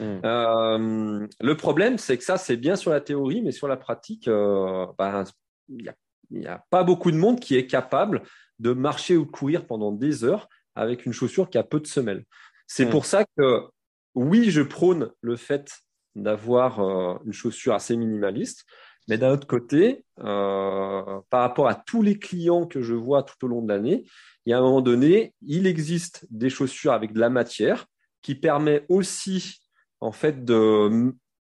[0.00, 0.20] Hmm.
[0.24, 4.28] Euh, le problème, c'est que ça, c'est bien sur la théorie, mais sur la pratique,
[4.28, 5.24] euh, ben,
[5.68, 5.92] il
[6.30, 8.22] n'y a, pas beaucoup de monde qui est capable
[8.58, 11.86] de marcher ou de courir pendant des heures avec une chaussure qui a peu de
[11.86, 12.24] semelles.
[12.66, 12.90] C'est hmm.
[12.90, 13.68] pour ça que,
[14.14, 15.70] oui, je prône le fait
[16.14, 18.64] d'avoir euh, une chaussure assez minimaliste,
[19.08, 23.44] mais d'un autre côté, euh, par rapport à tous les clients que je vois tout
[23.44, 24.04] au long de l'année,
[24.46, 27.86] il y a un moment donné, il existe des chaussures avec de la matière
[28.22, 29.60] qui permet aussi
[30.00, 31.12] en fait de,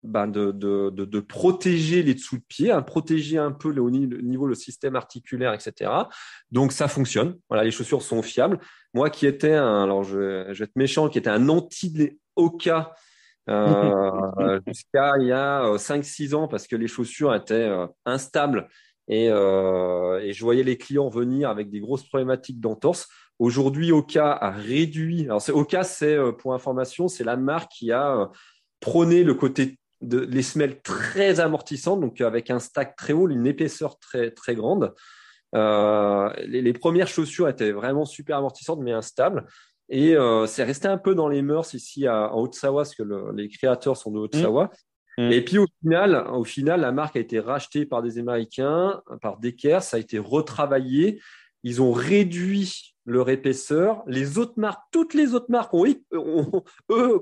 [0.03, 0.33] ben
[1.29, 5.91] protéger les dessous de pied, hein, protéger un peu le, niveau le système articulaire, etc.
[6.51, 7.39] Donc ça fonctionne.
[7.51, 8.59] Les chaussures sont fiables.
[8.95, 12.95] Moi qui étais un, alors je, je vais être méchant, qui était un anti Oka
[13.51, 18.69] euh, jusqu'à il y a 5-6 euh, ans parce que les chaussures étaient euh, instables
[19.09, 23.09] et, et, je voyais les clients venir avec des grosses problématiques d'entorse.
[23.41, 25.25] Aujourd'hui, Oka a réduit.
[25.25, 28.31] Alors, Oka, c'est pour information, c'est la marque qui a
[28.79, 33.47] prôné le côté de les semelles très amortissantes, donc avec un stack très haut, une
[33.47, 34.95] épaisseur très très grande.
[35.55, 39.47] Euh, les, les, premières chaussures étaient vraiment super amortissantes mais instables.
[39.89, 43.03] Et euh, c'est resté un peu dans les mœurs ici à, en Haute-Savoie, parce que
[43.35, 44.71] les créateurs sont de Haute-Savoie.
[45.19, 45.23] Mmh.
[45.23, 45.33] Mmh.
[45.33, 49.39] Et puis au final, au final, la marque a été rachetée par des Américains, par
[49.39, 51.21] Decker, ça a été retravaillé.
[51.65, 54.03] Ils ont réduit leur épaisseur.
[54.07, 55.85] Les autres marques, toutes les autres marques ont,
[56.91, 57.21] eux,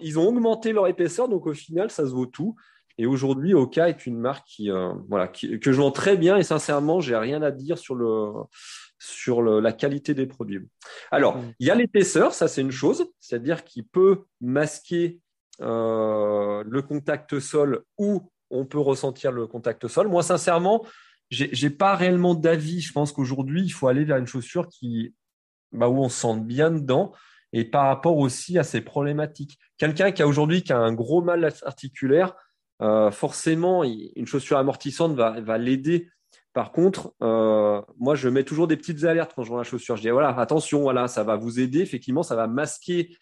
[0.00, 2.56] ils ont augmenté leur épaisseur, donc au final, ça se vaut tout.
[2.98, 6.36] Et aujourd'hui, Oka est une marque qui, euh, voilà, qui, que je vends très bien
[6.36, 8.32] et sincèrement, j'ai rien à dire sur le
[8.98, 10.66] sur la qualité des produits.
[11.10, 11.54] Alors, mm.
[11.60, 15.20] il y a l'épaisseur, ça c'est une chose, c'est-à-dire qu'il peut masquer
[15.60, 20.08] euh, le contact sol ou on peut ressentir le contact sol.
[20.08, 20.84] Moi, sincèrement,
[21.30, 22.80] j'ai pas réellement d'avis.
[22.80, 25.14] Je pense qu'aujourd'hui, il faut aller vers une chaussure qui,
[25.72, 27.12] bah, où on se sente bien dedans
[27.52, 29.58] et par rapport aussi à ces problématiques.
[29.76, 32.34] Quelqu'un qui a aujourd'hui qui a un gros mal articulaire,
[32.80, 36.08] euh, forcément, une chaussure amortissante va, va l'aider
[36.52, 39.96] par contre, euh, moi, je mets toujours des petites alertes quand je vois la chaussure.
[39.96, 41.80] Je dis voilà, attention, voilà, ça va vous aider.
[41.80, 43.16] Effectivement, ça va masquer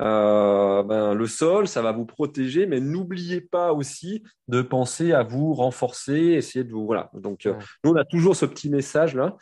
[0.00, 5.22] euh, ben, le sol, ça va vous protéger, mais n'oubliez pas aussi de penser à
[5.22, 7.10] vous renforcer, essayer de vous voilà.
[7.14, 9.36] Donc, euh, nous, on a toujours ce petit message là.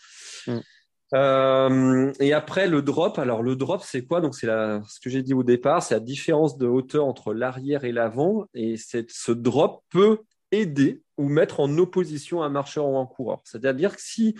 [0.46, 2.12] Mm.
[2.20, 4.20] et après le drop, alors le drop c'est quoi?
[4.20, 7.84] Donc c'est ce que j'ai dit au départ, c'est la différence de hauteur entre l'arrière
[7.84, 10.20] et l'avant, et ce drop peut
[10.52, 13.40] aider ou mettre en opposition un marcheur ou un coureur.
[13.44, 14.34] C'est-à-dire que si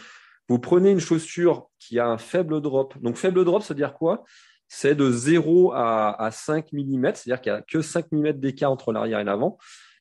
[0.49, 4.25] vous prenez une chaussure qui a un faible drop, donc faible drop, c'est-à-dire quoi?
[4.67, 8.93] C'est de 0 à, 5 mm, c'est-à-dire qu'il n'y a que 5 mm d'écart entre
[8.93, 9.59] l'arrière et l'avant.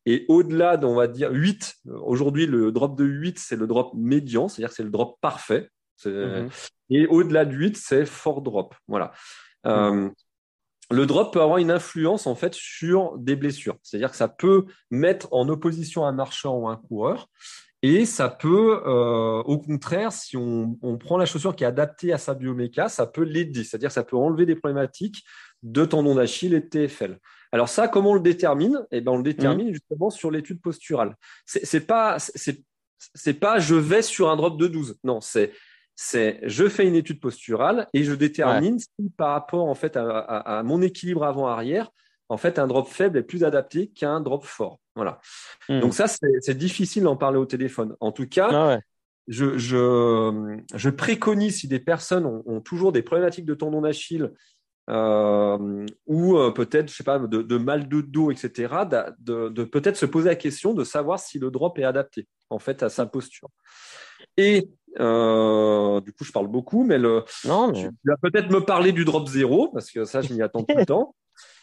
[0.08, 4.48] Et au-delà on va dire 8, aujourd'hui le drop de 8, c'est le drop médian,
[4.48, 5.70] c'est-à-dire que c'est le drop parfait.
[6.04, 6.50] Mhm.
[6.90, 8.74] Et au-delà de 8, c'est fort drop.
[8.88, 9.12] Voilà.
[9.68, 10.10] Euh,
[10.92, 13.78] le drop peut avoir une influence en fait sur des blessures.
[13.82, 17.30] C'est-à-dire que ça peut mettre en opposition un marcheur ou un coureur.
[17.84, 22.20] Et ça peut, euh, au contraire, si on, prend la chaussure qui est adaptée à
[22.20, 23.64] sa bioméca, ça peut l'aider.
[23.64, 25.24] C'est-à-dire que ça peut enlever des problématiques
[25.64, 27.18] de tendon d'Achille et de TFL.
[27.52, 28.86] Alors ça, comment on le détermine?
[28.92, 29.74] Eh ben, on le détermine mmh.
[29.74, 31.16] justement sur l'étude posturale.
[31.46, 35.00] C'est pas, c'est pas, je vais sur un drop de 12.
[35.04, 35.52] Non, c'est
[35.96, 40.62] c'est je fais une étude posturale et je détermine si par rapport en fait à,
[40.66, 41.92] mon équilibre avant-arrière,
[42.30, 44.80] en fait un drop faible est plus adapté qu'un drop fort.
[44.96, 45.20] Voilà.
[45.70, 45.80] Hmm.
[45.80, 47.96] Donc ça c'est difficile d'en parler au téléphone.
[48.00, 48.80] En tout cas, ah
[49.28, 54.32] je, je, préconise si des personnes ont, toujours des problématiques de tendon d'Achille
[54.90, 58.74] euh, ou euh, peut-être, je sais pas, de, mal de dos, etc.,
[59.20, 62.60] de, de peut-être se poser la question de savoir si le drop est adapté en
[62.60, 63.50] fait à sa posture.
[64.38, 68.92] Et euh, du coup, je parle beaucoup, mais le, non, tu vas peut-être me parler
[68.92, 71.16] du drop zéro parce que ça, je m'y attends tout le temps.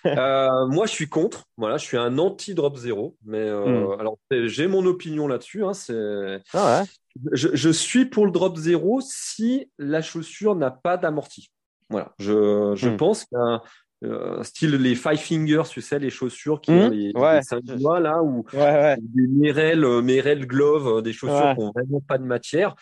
[0.07, 1.45] Euh, moi, je suis contre.
[1.57, 3.17] Voilà, je suis un anti-drop zéro.
[3.25, 4.01] Mais euh, hmm.
[4.01, 5.65] alors, j'ai mon opinion là-dessus.
[5.65, 6.85] Hein, c'est, ah
[7.33, 11.51] je, je, suis pour le drop zéro si la chaussure n'a pas d'amorti.
[11.91, 12.97] Voilà, je, je hmm.
[12.97, 13.63] pense qu'un
[14.05, 17.43] euh, style les Five Fingers, tu sais, les chaussures qui mmh, ont les, ouais.
[17.43, 21.73] cinq doigts là, ou ouais, des Merrell, euh, Merrell Glove, euh, des chaussures qui n'ont
[21.73, 22.77] vraiment pas de matière.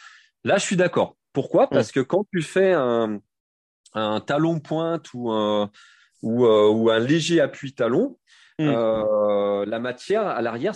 [0.44, 1.16] Là, je suis d'accord.
[1.32, 1.68] Pourquoi?
[1.68, 3.18] Parce que quand tu fais un,
[3.94, 5.70] un talon pointe ou un,
[6.22, 8.18] ou, ou un léger appui talon,
[8.58, 8.64] mmh.
[8.66, 10.74] euh, la matière à l'arrière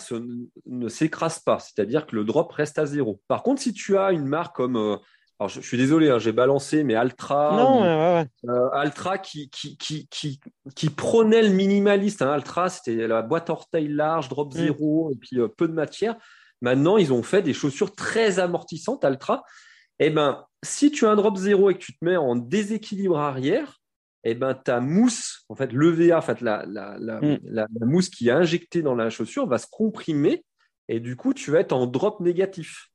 [0.66, 3.20] ne s'écrase pas, c'est-à-dire que le drop reste à zéro.
[3.29, 4.98] Par contre, si tu as une marque comme
[5.40, 9.79] alors je, suis désolé, hein, j'ai balancé, mais Altra, non, ouais, euh, Altra qui, qui,
[9.79, 10.38] qui, qui,
[10.76, 12.20] qui prônait le minimaliste.
[12.20, 12.31] Hein.
[12.31, 14.59] Altra, c'était la boîte orteil large, drop mm.
[14.59, 16.14] zéro, et puis euh, peu de matière.
[16.61, 19.42] Maintenant, ils ont fait des chaussures très amortissantes, Altra.
[19.98, 23.18] Eh ben, si tu as un drop zéro et que tu te mets en déséquilibre
[23.18, 23.81] arrière,
[24.24, 27.38] eh ben, ta mousse, en fait, l'EVA, en fait, la, la, la, mm.
[27.44, 30.44] la, mousse qui est injectée dans la chaussure va se comprimer
[30.88, 32.88] et du coup, tu vas être en drop négatif.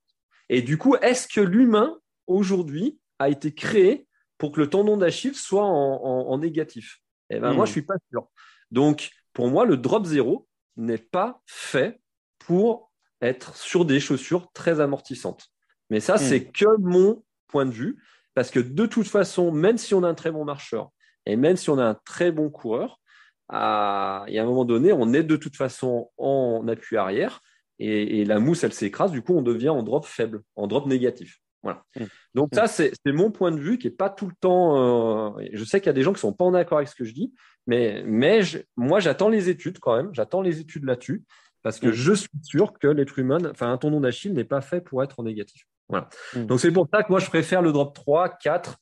[0.49, 4.07] Et du coup, est-ce que l'humain aujourd'hui a été créé
[4.37, 7.67] pour que le tendon d'Achille soit en, négatif Eh ben, moi, hmm.
[7.67, 8.27] je suis pas sûr.
[8.71, 12.01] Donc, pour moi, le drop zéro n'est pas fait
[12.39, 15.47] pour être sur des chaussures très amortissantes.
[15.89, 16.19] Mais ça, hmm.
[16.19, 18.01] c'est que mon point de vue,
[18.33, 20.91] parce que de toute façon, même si on a un très bon marcheur
[21.25, 22.99] et même si on a un très bon coureur,
[23.47, 27.41] à, y a un moment donné, on est de toute façon en appui arrière
[27.79, 29.11] et, et la mousse, elle s'écrase.
[29.11, 31.39] Du coup, on devient en drop faible, en drop négatif.
[31.65, 31.83] Voilà.
[31.99, 32.03] Mmh.
[32.35, 35.35] Donc ça, c'est mon point de vue qui est pas tout le temps.
[35.39, 36.95] Euh, je sais qu'il y a des gens qui sont pas en accord avec ce
[36.95, 37.33] que je dis,
[37.65, 38.41] mais, mais
[38.77, 40.11] moi, j'attends les études quand même.
[40.13, 41.23] J'attends les études là-dessus
[41.63, 41.93] parce que mmh.
[41.93, 45.19] je suis sûr que l'être humain, enfin un tendon d'Achille n'est pas fait pour être
[45.19, 45.65] en négatif.
[45.89, 46.07] Voilà.
[46.35, 48.77] Donc c'est pour ça que moi, je préfère le drop 3, 4,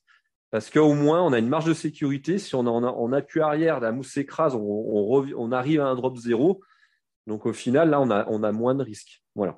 [0.51, 2.37] parce qu'au moins, on a une marge de sécurité.
[2.37, 6.17] Si on a en, appui arrière, la mousse s'écrase, on, on, arrive à un drop
[6.17, 6.59] 0.
[7.27, 9.23] Donc au final, là, on a, on a moins de risques.
[9.35, 9.57] Voilà.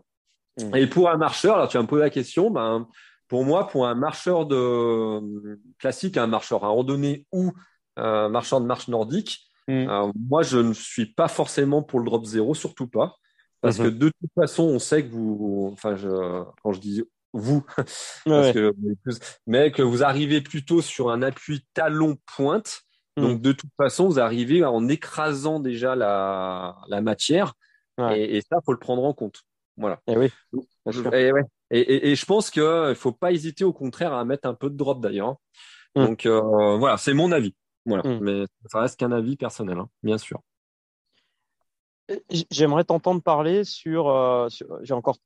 [0.73, 2.87] Et pour un marcheur, alors tu vas me poser la question, ben,
[3.27, 7.51] pour moi, pour un marcheur de classique, un marcheur à randonnée ou
[7.95, 9.89] un marcheur de marche nordique, mm.
[9.89, 13.15] euh, moi, je ne suis pas forcément pour le drop zéro, surtout pas.
[13.61, 13.97] Parce que mm-hmm.
[13.97, 16.07] de toute façon, on sait que vous, enfin, je,
[16.61, 17.65] quand je dis vous,
[18.25, 18.73] parce que,
[19.47, 22.81] mais que vous arrivez plutôt sur un appui talon pointe.
[23.17, 23.21] Mm.
[23.21, 27.53] Donc, de toute façon, vous arrivez en écrasant déjà la, la matière.
[28.11, 29.43] Et, et, ça, faut le prendre en compte.
[29.77, 30.01] Voilà.
[30.07, 30.29] Et oui.
[31.13, 31.43] Et, ouais.
[31.71, 34.69] Et, et, je pense qu'il ne faut pas hésiter au contraire à mettre un peu
[34.69, 35.35] de drop d'ailleurs.
[35.95, 36.05] Mm.
[36.05, 37.55] Donc euh, voilà, c'est mon avis.
[37.85, 38.03] Voilà.
[38.07, 38.19] Mm.
[38.21, 40.41] Mais ça reste qu'un avis personnel, hein, bien sûr.
[42.51, 44.47] J'aimerais t'entendre parler sur, euh,
[44.83, 45.17] j'ai encore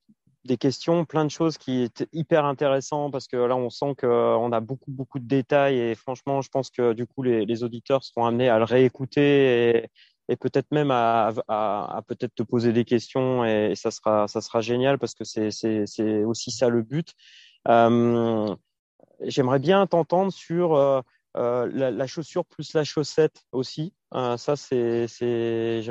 [0.45, 4.52] des questions, plein de choses qui étaient hyper intéressantes parce que là, on sent qu'on
[4.54, 8.06] a beaucoup, beaucoup de détails et franchement, je pense que du coup, les, les auditeurs
[8.06, 9.89] seront amenés à le réécouter et,
[10.30, 11.34] et peut-être même à,
[12.08, 16.24] peut-être te poser des questions et, ça sera ça sera génial parce que c'est c'est
[16.24, 17.13] aussi ça le but.
[17.68, 18.56] Euh,
[19.22, 21.02] J'aimerais bien t'entendre sur euh,
[21.36, 23.94] euh la, chaussure plus la chaussette aussi.
[24.13, 25.84] Ça c'est c'est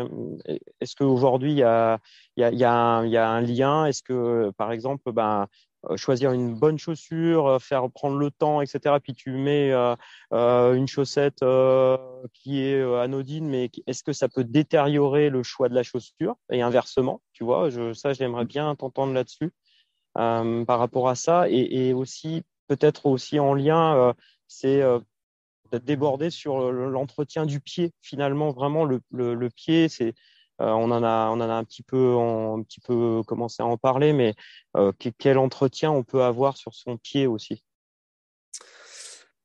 [0.80, 1.98] est-ce qu'aujourd'hui il y a
[2.36, 3.86] y a y un, y a un lien?
[3.86, 5.46] Est-ce que par exemple ben
[5.96, 8.96] choisir une bonne chaussure, faire prendre le temps, etc.
[9.02, 9.72] Puis tu mets
[10.32, 11.44] une chaussette
[12.34, 16.36] qui est anodine, mais est-ce que ça peut détériorer le choix de la chaussure?
[16.50, 19.52] Et inversement Tu vois, je, ça, j'aimerais bien t'entendre là-dessus
[20.14, 24.14] par rapport à ça et, aussi peut-être aussi en lien,
[24.48, 24.82] c'est
[25.70, 27.92] d'être débordé sur l'entretien du pied.
[28.00, 30.12] Finalement, vraiment, le, pied, c'est euh,
[30.66, 33.76] on en a, on en a un petit peu, un petit peu commencé à en
[33.76, 34.34] parler, mais
[34.76, 37.64] euh, quel entretien on peut avoir sur son pied aussi?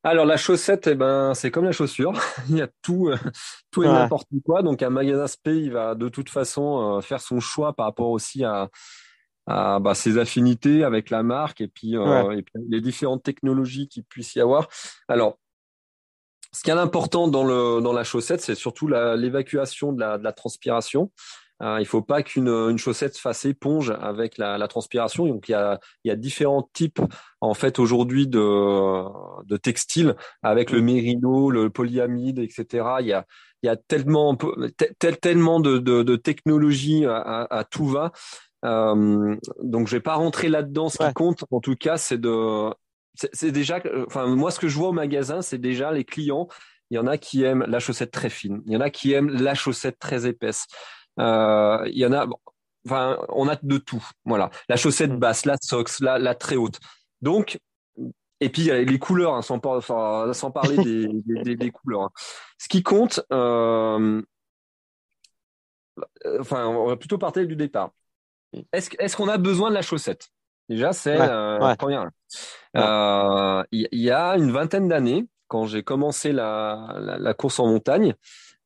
[0.04, 2.14] Alors la chaussette, eh ben, c'est comme la chaussure.
[2.50, 3.18] il y a tout, euh,
[3.72, 4.62] tout et n'importe quoi.
[4.62, 8.44] Donc un magasin spé, il va de toute façon faire son choix par rapport aussi
[8.44, 8.70] à,
[9.46, 14.04] à bah, ses affinités avec la marque et puis, et puis les différentes technologies qu'il
[14.04, 14.68] puisse y avoir.
[15.08, 15.38] Alors
[16.54, 20.24] ce qui est important dans, le, dans la chaussette, c'est surtout l'évacuation de la, de
[20.24, 21.12] la transpiration.
[21.62, 25.28] Euh, il faut pas qu'une une chaussette fasse éponge avec la, la, transpiration.
[25.28, 27.00] Donc il y a, il y a différents types
[27.42, 32.86] en fait aujourd'hui de, de textiles avec le mérino, le polyamide, etc.
[33.00, 33.26] Il y a,
[33.62, 34.38] il y a tellement,
[35.00, 38.12] tel, tellement de, de, de technologies à, à, tout va.
[38.66, 40.90] Euh, donc je vais pas rentrer là-dedans.
[40.90, 42.74] Ce qui compte, en tout cas, c'est de
[43.16, 46.48] c'est déjà, enfin moi ce que je vois au magasin, c'est déjà les clients.
[46.90, 49.14] Il y en a qui aiment la chaussette très fine, il y en a qui
[49.14, 50.68] aiment la chaussette très épaisse.
[51.20, 52.28] Euh, il y en a,
[52.86, 54.04] enfin on a de tout.
[54.26, 55.18] Voilà, la chaussette mm.
[55.18, 56.80] basse, la socks, la, la très haute.
[57.22, 57.60] Donc
[58.40, 59.62] et puis les couleurs, hein, sans,
[60.34, 62.02] sans, parler des, des, des, couleurs.
[62.02, 62.12] Hein.
[62.58, 64.22] Ce qui compte, euh,
[66.40, 67.92] enfin on va plutôt partir du départ.
[68.54, 68.62] Mm.
[68.74, 70.30] Est-ce est qu'on a besoin de la chaussette?
[70.70, 72.10] Déjà, c'est euh, première.
[72.76, 77.68] Euh, il y, a une vingtaine d'années, quand j'ai commencé la, la, la, course en
[77.68, 78.16] montagne,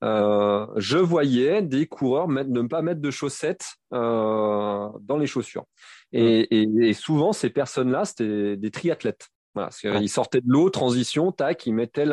[0.04, 5.66] euh, je voyais des coureurs ne pas mettre de chaussettes euh, dans les chaussures.
[6.14, 9.30] Et, et, et souvent, ces personnes-là, c'était des triathlètes.
[9.56, 12.08] Voilà, ils sortaient de l'eau, transition, tac, ils mettaient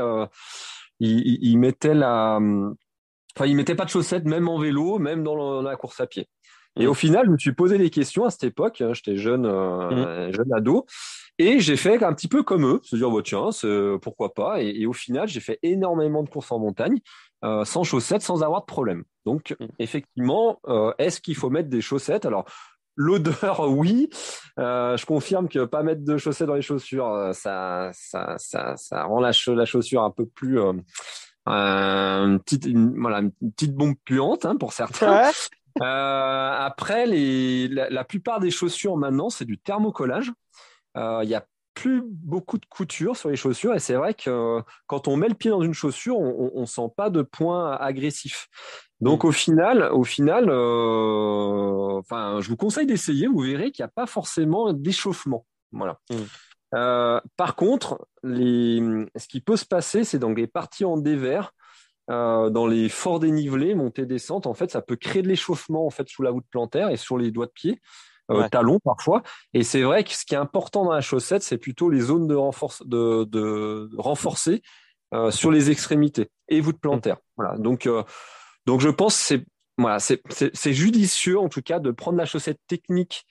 [0.99, 2.41] ils mettaient la,
[3.37, 6.27] enfin, ils mettaient pas de chaussettes, même en vélo, même dans la course à pied.
[6.77, 8.81] Et au final, je me suis posé des questions à cette époque.
[8.81, 10.33] Hein, j'étais jeune, euh, mm.
[10.33, 10.87] jeune ado.
[11.39, 13.51] Et j'ai fait un petit peu comme eux, se dire, bah, tiens,
[14.01, 14.63] pourquoi pas.
[14.63, 17.01] Et, et, au final, j'ai fait énormément de courses en montagne,
[17.45, 19.05] euh, sans chaussettes, sans avoir de problème.
[19.27, 19.67] Donc, mm.
[19.79, 22.27] effectivement, euh, est-ce qu'il faut mettre des chaussettes?
[22.27, 22.45] Alors,
[22.97, 24.11] l'odeur, oui.
[24.59, 28.77] Euh, je confirme que pas mettre de chaussettes dans les chaussures, euh, ça, ça, ça,
[28.77, 30.59] ça rend la, la chaussure un peu plus...
[31.47, 35.29] Euh, une petite, voilà, une petite bombe puante hein, pour certains.
[35.29, 35.33] Euh,
[35.81, 40.33] après, les, la, plupart des chaussures maintenant, c'est du thermocollage.
[40.97, 44.63] Euh, il y a plus beaucoup de couture sur les chaussures et c'est vrai que
[44.87, 48.49] quand on met le pied dans une chaussure, on, on, sent pas de points agressifs.
[49.01, 49.27] Donc mm.
[49.27, 53.27] au final, au final, euh, enfin, je vous conseille d'essayer.
[53.27, 55.45] Vous verrez qu'il n'y a pas forcément d'échauffement.
[55.73, 55.99] Voilà.
[56.11, 56.15] Mm.
[56.75, 58.81] Euh, par contre, les,
[59.17, 61.53] ce qui peut se passer, c'est dans les parties en dévers,
[62.11, 65.91] euh, dans les forts dénivelés, montées descentes, en fait, ça peut créer de l'échauffement en
[65.91, 67.81] fait sous la voûte plantaire et sur les doigts de pied,
[68.31, 69.23] euh, talons parfois.
[69.53, 72.27] Et c'est vrai que ce qui est important dans la chaussette, c'est plutôt les zones
[72.27, 74.63] de, renforce, de, de renforcer
[75.15, 77.19] euh, sur les extrémités et voûte plantaire.
[77.37, 77.57] Voilà.
[77.59, 78.03] Donc, euh,
[78.67, 79.45] donc je pense c'est
[79.77, 83.25] voilà, c'est judicieux en tout cas de prendre la chaussette technique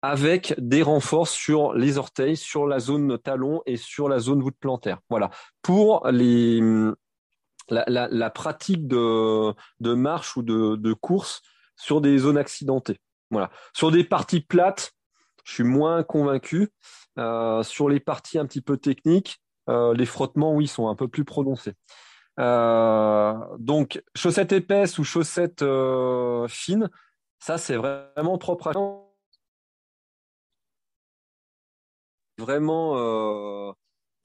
[0.00, 4.56] avec des renforts sur les orteils, sur la zone talon et sur la zone voûte
[4.58, 4.98] plantaire.
[5.10, 5.30] Voilà.
[5.60, 6.60] Pour les
[7.70, 11.42] la, pratique de, de, marche ou de, de, course
[11.76, 12.98] sur des zones accidentées.
[13.30, 13.50] Voilà.
[13.74, 14.92] Sur des parties plates,
[15.44, 16.72] je suis moins convaincu.
[17.18, 21.08] Euh, sur les parties un petit peu techniques, euh, les frottements, oui, sont un peu
[21.08, 21.74] plus prononcés.
[22.38, 25.64] Euh, donc, chaussettes épaisses ou chaussettes
[26.48, 26.88] fines,
[27.40, 28.72] ça, c'est vraiment propre à
[32.38, 33.74] vraiment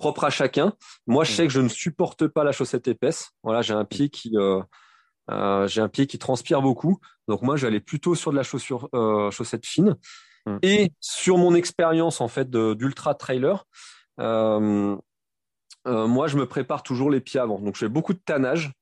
[0.03, 0.73] propre à chacun.
[1.07, 3.31] Moi, je sais que je ne supporte pas la chaussette épaisse.
[3.41, 4.61] Voilà, j'ai un pied qui euh,
[5.31, 6.99] euh, j'ai un pied qui transpire beaucoup.
[7.29, 9.95] Donc moi, j'allais plutôt sur de la chaussure euh, chaussette fine.
[10.45, 10.57] Mm.
[10.61, 13.65] Et sur mon expérience en fait d'ultra trailer,
[14.17, 14.97] moi,
[16.27, 17.59] je me prépare toujours les pieds avant.
[17.59, 18.73] Donc, je fais beaucoup de tannage.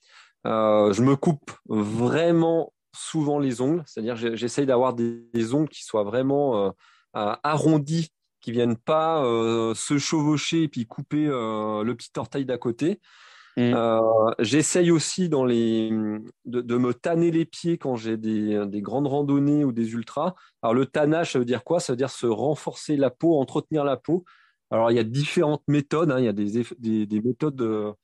[0.43, 6.03] Je me coupe vraiment souvent les ongles, c'est-à-dire j'essaye d'avoir des, des, ongles qui soient
[6.03, 6.73] vraiment
[7.13, 8.11] arrondis
[8.41, 12.99] qui viennent pas euh, se chevaucher et puis couper euh, le petit orteil d'à côté.
[13.57, 13.73] Mm.
[13.75, 13.99] Euh,
[14.39, 15.91] J'essaye aussi dans les,
[16.45, 20.35] de, de, me tanner les pieds quand j'ai des, des, grandes randonnées ou des ultras.
[20.61, 21.79] Alors le tannage, ça veut dire quoi?
[21.79, 24.25] Ça veut dire se renforcer la peau, entretenir la peau.
[24.71, 26.11] Alors il y a différentes méthodes.
[26.11, 26.19] Hein.
[26.19, 27.95] Il y a des, des, des méthodes,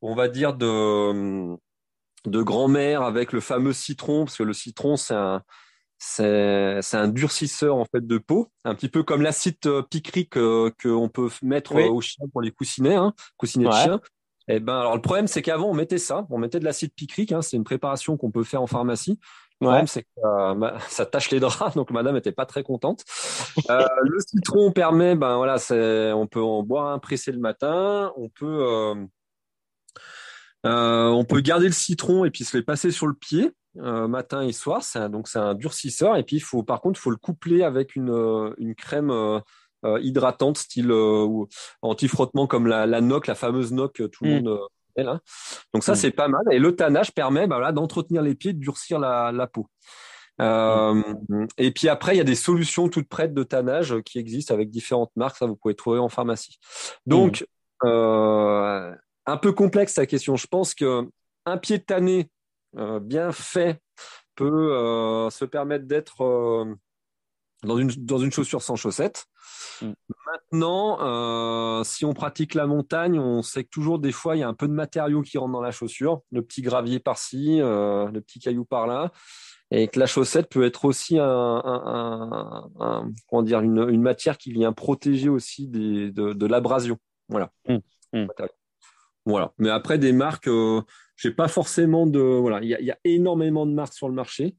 [0.00, 1.56] on va dire, de,
[2.26, 5.42] de grand-mère avec le fameux citron, parce que le citron, c'est un,
[5.98, 9.56] c'est un durcisseur en fait de peau, un petit peu comme l'acide
[9.90, 14.00] picrique qu'on peut mettre aux chiens pour les coussinets, hein, coussinets de chien.
[14.46, 16.92] Et eh ben alors le problème c'est qu'avant on mettait ça, on mettait de l'acide
[16.92, 19.18] picrique, hein, c'est une préparation qu'on peut faire en pharmacie.
[19.60, 23.04] Le problème c'est que euh, ça tâche les draps, donc madame était pas très contente.
[23.70, 25.56] Euh, le citron permet, ben voilà,
[26.14, 28.94] on peut en boire un pressé le matin, on peut euh,
[30.66, 33.50] euh on peut garder le citron et puis se le passer sur le pied.
[33.78, 37.00] Euh, matin et soir, c'est donc c'est un durcisseur et puis il faut par contre
[37.00, 39.40] il faut le coupler avec une, une crème euh,
[40.00, 41.44] hydratante, style euh,
[41.82, 44.44] anti-frottement comme la, la NOC, la fameuse NOC que tout le mm.
[44.44, 44.60] monde
[44.96, 45.20] elle, hein.
[45.72, 45.96] Donc ça, mm.
[45.96, 46.42] c'est pas mal.
[46.52, 49.68] Et le tannage permet bah, d'entretenir les pieds, de durcir la, la peau.
[50.40, 51.02] Euh,
[51.58, 54.70] et puis après, il y a des solutions toutes prêtes de tannage qui existent avec
[54.70, 55.36] différentes marques.
[55.36, 56.58] Ça, vous pouvez trouver en pharmacie.
[57.06, 57.44] Donc,
[57.82, 57.88] mm.
[57.88, 58.94] euh,
[59.26, 60.36] un peu complexe la question.
[60.36, 61.08] Je pense que
[61.46, 62.24] un pied tanné euh,
[63.00, 63.80] bien fait
[64.34, 66.76] peut euh, se permettre d'être
[67.64, 69.26] dans une dans une chaussure sans chaussettes.
[69.82, 69.92] Mm.
[70.26, 74.42] Maintenant, euh, si on pratique la montagne, on sait que toujours des fois il y
[74.42, 78.10] a un peu de matériaux qui rentre dans la chaussure, le petit gravier par-ci, euh,
[78.10, 79.10] le petit caillou par-là,
[79.70, 82.70] et que la chaussette peut être aussi un,
[83.28, 86.98] comment dire une, matière qui vient protéger aussi des, de, l'abrasion.
[87.28, 87.50] Voilà.
[87.68, 87.78] Mm.
[88.12, 88.26] Mm.
[89.26, 89.52] Voilà.
[89.58, 90.82] Mais après des marques, euh,
[91.16, 92.60] j'ai pas forcément de voilà.
[92.62, 94.56] Il y a, y a, énormément de marques sur le marché.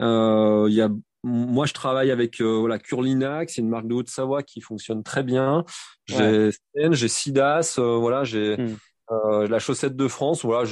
[0.00, 0.88] Euh, il y a
[1.24, 5.22] moi, je travaille avec euh, voilà Curlinac, c'est une marque de Haute-Savoie qui fonctionne très
[5.22, 5.64] bien.
[6.06, 6.92] J'ai ouais.
[6.92, 8.76] j'ai Sidas, euh, voilà, j'ai hmm.
[9.10, 10.68] euh, la chaussette de France, voilà,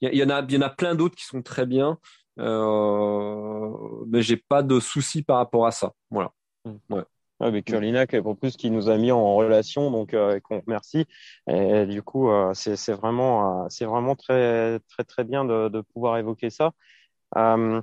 [0.00, 1.98] il y, en a, il y en a plein d'autres qui sont très bien,
[2.38, 3.70] euh,
[4.06, 6.32] mais j'ai pas de soucis par rapport à ça, voilà.
[6.64, 6.76] Hmm.
[6.90, 7.04] Ouais.
[7.40, 11.06] Ouais, mais Curlinac, pour plus, qui nous a mis en relation, donc euh, qu'on remercie.
[11.48, 16.16] Et, du coup, euh, c'est vraiment, c'est vraiment très, très, très bien de, de pouvoir
[16.18, 16.72] évoquer ça.
[17.36, 17.82] Euh,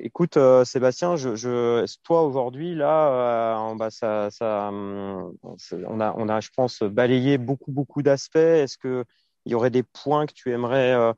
[0.00, 6.14] Écoute, euh, Sébastien, je, je, toi aujourd'hui, là, euh, bah, ça, ça, hum, on, a,
[6.16, 8.36] on a, je pense, balayé beaucoup, beaucoup d'aspects.
[8.36, 9.04] Est-ce qu'il
[9.46, 11.14] y aurait des points que tu aimerais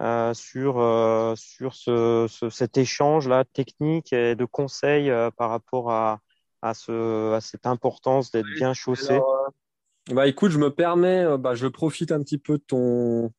[0.00, 0.74] euh, sur,
[1.36, 6.20] sur ce, ce, cet échange-là technique et de conseils par rapport à,
[6.62, 9.20] à, ce, à cette importance d'être bien chaussé?
[10.10, 13.32] Bah, Écoute, je me permets, bah, je profite un petit peu de ton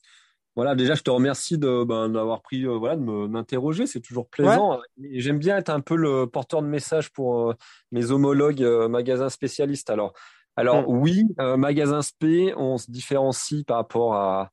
[0.55, 3.87] voilà, déjà, je te remercie de ben, d'avoir pris, euh, voilà, de m'interroger.
[3.87, 4.79] C'est toujours plaisant.
[4.97, 7.53] J'aime bien être un peu le porteur de message pour euh,
[7.91, 9.89] mes homologues euh, magasins spécialistes.
[9.89, 10.13] Alors,
[10.55, 10.85] alors mm.
[10.87, 11.23] oui,
[11.57, 14.51] magasin spé, on se différencie par rapport à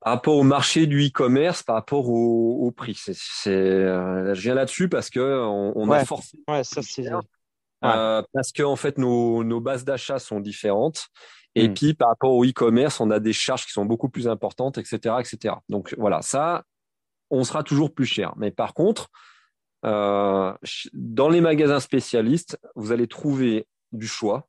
[0.00, 2.94] par rapport au marché du e-commerce, par rapport au, au prix.
[2.94, 3.14] C'est,
[3.54, 6.42] je viens là-dessus parce que on, on a forcément.
[6.48, 7.10] Ouais, ça c'est.
[7.80, 11.08] parce que en fait, nos, nos bases d'achat sont différentes.
[11.54, 11.74] Et hmm.
[11.74, 15.16] puis, par rapport au e-commerce, on a des charges qui sont beaucoup plus importantes, etc.,
[15.18, 15.54] etc.
[15.68, 16.64] Donc, voilà, ça,
[17.30, 18.34] on sera toujours plus cher.
[18.36, 19.08] Mais par contre,
[19.84, 20.52] euh,
[20.92, 24.48] dans les magasins spécialistes, vous allez trouver du choix,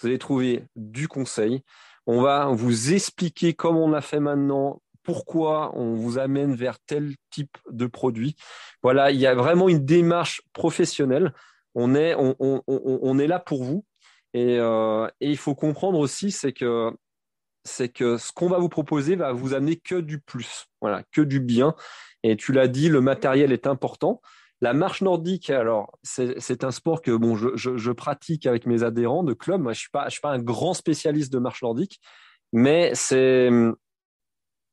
[0.00, 1.62] vous allez trouver du conseil.
[2.06, 7.14] On va vous expliquer comme on l'a fait maintenant, pourquoi on vous amène vers tel
[7.30, 8.36] type de produit.
[8.82, 11.32] Voilà, il y a vraiment une démarche professionnelle.
[11.74, 13.86] On est, on, est là pour vous.
[14.36, 16.92] Euh, et, il faut comprendre aussi, c'est que
[17.64, 21.22] c'est que ce qu'on va vous proposer va vous amener que du plus, voilà, que
[21.22, 21.74] du bien.
[22.22, 24.20] Et tu l'as dit, le matériel est important.
[24.60, 29.32] La marche nordique, alors c'est un sport que bon, je, pratique avec mes adhérents de
[29.32, 29.62] club.
[29.62, 31.98] Moi, je suis pas, je suis pas un grand spécialiste de marche nordique,
[32.52, 33.48] mais c'est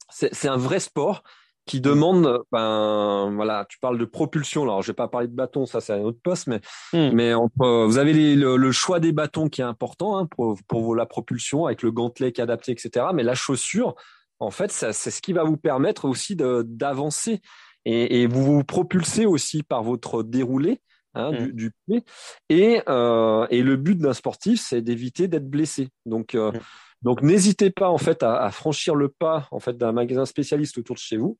[0.10, 1.24] c'est un vrai sport
[1.66, 4.64] qui demande, ben voilà, tu parles de propulsion.
[4.64, 6.62] Alors, je vais pas parler de bâton, ça c'est un autre poste, mais
[6.94, 7.10] hmm.
[7.12, 11.66] mais vous avez le, choix des bâtons qui est important hein, pour pour la propulsion
[11.66, 13.08] avec le gantelet qui est adapté, etc.
[13.14, 13.96] Mais la chaussure,
[14.40, 17.42] en fait, c'est ce qui va vous permettre aussi d'avancer
[17.86, 20.82] et, et, vous vous propulsez aussi par votre déroulé.
[21.18, 21.46] Hein, hmm.
[21.46, 22.04] du, du, pied
[22.50, 26.60] et euh, et le but d'un sportif c'est d'éviter d'être blessé donc euh, hmm.
[27.06, 30.96] Donc n'hésitez pas en fait à, franchir le pas en fait d'un magasin spécialiste autour
[30.96, 31.38] de chez vous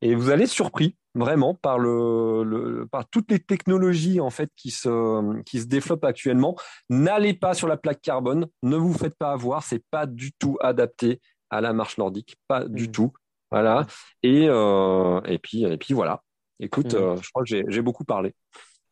[0.00, 4.70] et vous allez être surpris vraiment par le, par toutes les technologies en fait qui
[4.70, 6.54] se qui se développent actuellement.
[6.88, 10.56] N'allez pas sur la plaque carbone, ne vous faites pas avoir, c'est pas du tout
[10.60, 12.92] adapté à la marche nordique, pas du mmh.
[12.92, 13.12] tout.
[13.50, 13.88] Voilà.
[14.22, 16.22] Et euh, et puis et puis voilà.
[16.60, 16.96] Écoute, mmh.
[16.96, 18.36] euh, je crois que j'ai beaucoup parlé.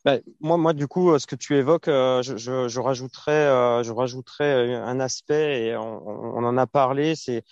[0.07, 3.83] Ben, moi, moi, du coup, ce que tu évoques, euh, je, je, je, rajouterais, euh,
[3.83, 7.43] je rajouterais un aspect et on, en a parlé, c'est,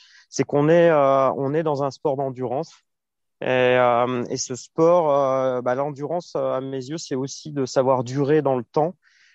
[0.47, 2.73] qu'on est, euh, on est dans un sport d'endurance.
[3.41, 8.65] Et, ce sport, bah, l'endurance, à mes yeux, c'est aussi de savoir durer dans le
[8.65, 8.95] temps.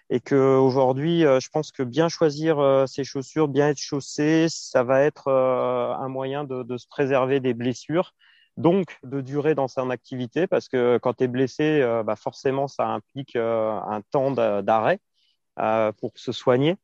[0.10, 5.02] Et que aujourd'hui, je pense que bien choisir ses chaussures, bien être chaussé, ça va
[5.02, 8.14] être un moyen de se préserver des blessures
[8.60, 12.88] donc de durer dans son activité parce que quand tu es blessé, bah forcément, ça
[12.88, 15.00] implique un temps d'arrêt
[16.00, 16.78] pour se soigner.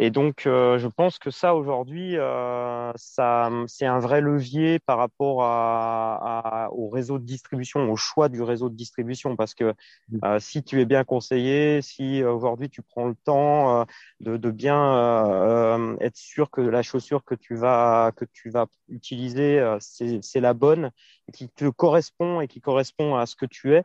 [0.00, 4.96] Et donc, euh, je pense que ça, aujourd'hui, euh, ça, c'est un vrai levier par
[4.96, 9.34] rapport à, à, au réseau de distribution, au choix du réseau de distribution.
[9.34, 9.74] Parce que
[10.10, 10.18] mmh.
[10.24, 13.86] euh, si tu es bien conseillé, si aujourd'hui tu prends le temps
[14.20, 19.60] de, de, bien être sûr que la chaussure que tu vas, que tu vas utiliser,
[19.80, 20.92] c'est, c'est la bonne,
[21.32, 23.84] qui te correspond et qui correspond à ce que tu es,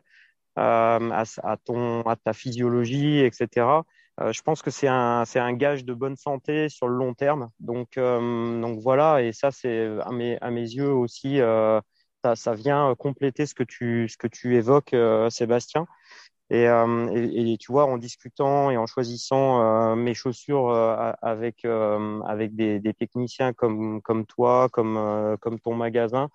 [0.54, 1.00] à,
[1.42, 3.66] à, ton, à ta physiologie, etc.
[4.20, 7.50] Euh, je pense que c'est un, un gage de bonne santé sur le long terme.
[7.60, 11.80] Donc, euh, donc voilà, et ça, c'est à mes, à mes yeux aussi, euh,
[12.22, 14.94] ça, ça, vient compléter ce que tu, ce que tu évoques,
[15.30, 15.86] Sébastien.
[16.50, 20.70] Et, et, et, tu vois, en discutant et en choisissant mes chaussures
[21.22, 26.28] avec, avec des, des, techniciens comme, comme toi, comme, comme ton magasin,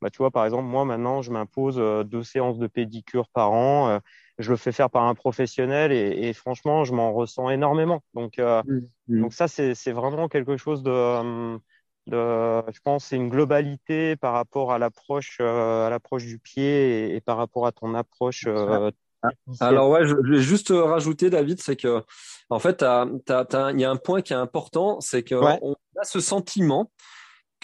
[0.00, 1.76] bah, tu vois, par exemple, moi maintenant, je m'impose
[2.06, 4.00] deux séances de pédicure par an
[4.38, 8.02] je le fais faire par un professionnel et, et franchement, je m'en ressens énormément.
[8.14, 9.20] Donc, euh, mmh, mmh.
[9.22, 11.58] donc ça, c'est vraiment quelque chose de, euh,
[12.06, 16.64] de je pense, c'est une globalité par rapport à l'approche, euh, à l'approche du pied
[16.64, 18.44] et, et, par rapport à ton approche.
[18.46, 18.90] Euh,
[19.22, 19.30] ah,
[19.60, 22.02] alors ouais, je, vais juste rajouter, David, c'est que
[22.50, 26.20] en fait, il y a un point qui est important, c'est qu'on on a ce
[26.20, 26.90] sentiment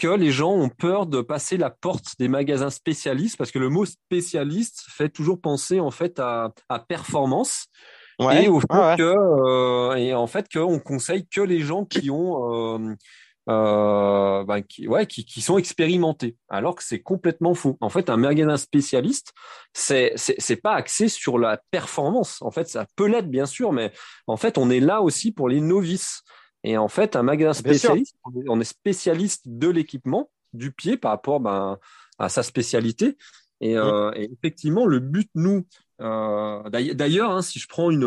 [0.02, 3.68] que les gens ont peur de passer la porte des magasins spécialistes parce que le
[3.68, 7.68] mot spécialiste fait toujours penser en fait à, à performance
[8.18, 12.52] et au fait que euh, et en fait qu'on conseille que les gens qui ont
[12.52, 12.96] euh,
[13.48, 17.76] euh, qui, ouais, qui, qui, sont expérimentés, alors que c'est complètement faux.
[17.80, 19.32] En fait, un magasin spécialiste,
[19.72, 22.40] c'est c'est pas axé sur la performance.
[22.42, 23.92] En fait, ça peut l'être bien sûr, mais
[24.26, 26.22] en fait, on est là aussi pour les novices.
[26.64, 28.16] Et en fait, un magasin spécialiste,
[28.48, 31.78] on est spécialiste de l'équipement du pied par rapport ben,
[32.18, 33.16] à sa spécialité.
[33.60, 35.66] Et, euh, et, effectivement, le but, nous,
[36.00, 38.04] euh, d'ailleurs, hein, si je prends une,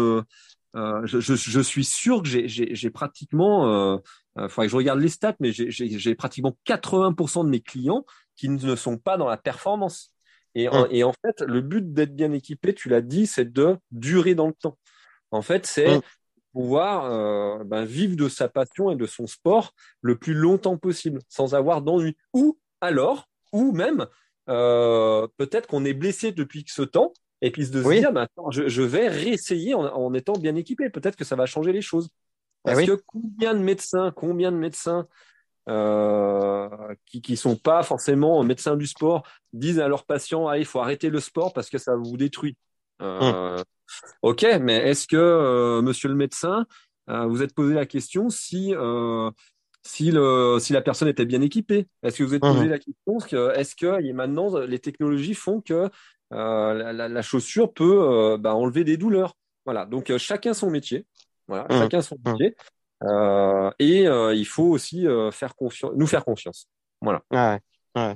[0.75, 3.99] euh, je, je, je, suis sûr que j'ai pratiquement,
[4.37, 8.49] il faudrait que je regarde les stats, mais j'ai pratiquement 80% de mes clients qui
[8.49, 10.11] ne sont pas dans la performance.
[10.57, 13.77] Et, en, et en fait, le but d'être bien équipé, tu l'as dit, c'est de
[13.91, 14.77] durer dans le temps.
[15.31, 15.99] En fait, c'est
[16.55, 21.19] pouvoir euh, ben, vivre de sa passion et de son sport le plus longtemps possible,
[21.27, 22.15] sans avoir d'ennui.
[22.31, 24.07] Ou alors, ou même,
[24.47, 28.81] euh, peut-être qu'on est blessé depuis ce temps, et puis de se dire, ben, je,
[28.81, 30.89] vais réessayer en, étant bien équipé.
[30.89, 32.07] Peut-être que ça va changer les choses.
[32.65, 35.07] Eh Parce que combien de médecins, combien de médecins
[35.67, 36.69] euh,
[37.05, 40.79] qui qui sont pas forcément médecins du sport disent à leurs patients, ah, il faut
[40.79, 42.55] arrêter le sport parce que ça vous détruit.
[43.01, 43.61] Euh,
[44.21, 46.65] Ok, mais est-ce que, euh, monsieur le médecin,
[47.09, 49.29] euh, vous êtes posé la question si, euh,
[49.83, 51.87] si, le, si la personne était bien équipée?
[52.03, 52.69] Est-ce que vous êtes posé mhm.
[52.69, 55.89] la question est-ce que maintenant les technologies font que
[56.31, 59.35] la, la, chaussure peut bah, enlever des douleurs?
[59.65, 61.05] Voilà, donc chacun son métier.
[61.47, 61.79] Voilà, mhm.
[61.79, 62.31] chacun son mhm.
[62.31, 62.55] métier.
[63.79, 64.03] et
[64.35, 66.67] il faut aussi faire confiance, nous faire confiance.
[67.01, 67.21] Voilà.
[67.31, 67.59] Ouais,
[67.95, 68.15] ouais.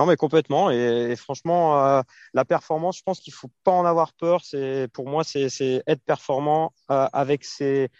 [0.00, 0.70] Non, mais complètement.
[0.70, 2.00] Et, franchement, euh,
[2.32, 4.40] la performance, je pense qu'il faut pas en avoir peur.
[4.42, 7.90] C'est pour moi, c'est être performant euh, avec ses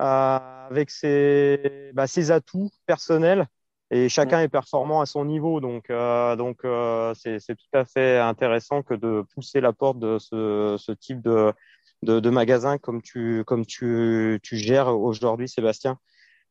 [0.00, 0.38] euh,
[0.70, 3.46] avec ses, bah, ses atouts personnels.
[3.90, 5.60] Et chacun est performant à son niveau.
[5.60, 6.60] Donc donc
[7.14, 11.52] c'est tout à fait intéressant que de pousser la porte de ce, ce type de,
[12.02, 15.98] de, de magasin comme tu comme tu tu gères aujourd'hui, Sébastien.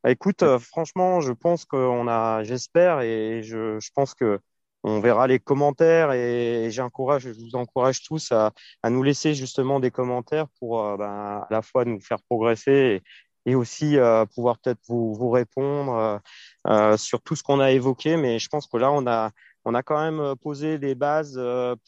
[0.03, 4.39] Bah, écoute, franchement, je pense qu'on a, j'espère et je, je pense que
[4.86, 8.53] on verra les commentaires et, j'encourage, je vous encourage tous à,
[8.88, 13.01] nous laisser justement des commentaires pour euh, ben, à la fois nous faire progresser
[13.47, 16.21] et, aussi euh, pouvoir peut-être vous, répondre
[16.67, 18.15] euh, sur tout ce qu'on a évoqué.
[18.15, 19.31] Mais je pense que là, on a,
[19.65, 21.39] on a quand même posé des bases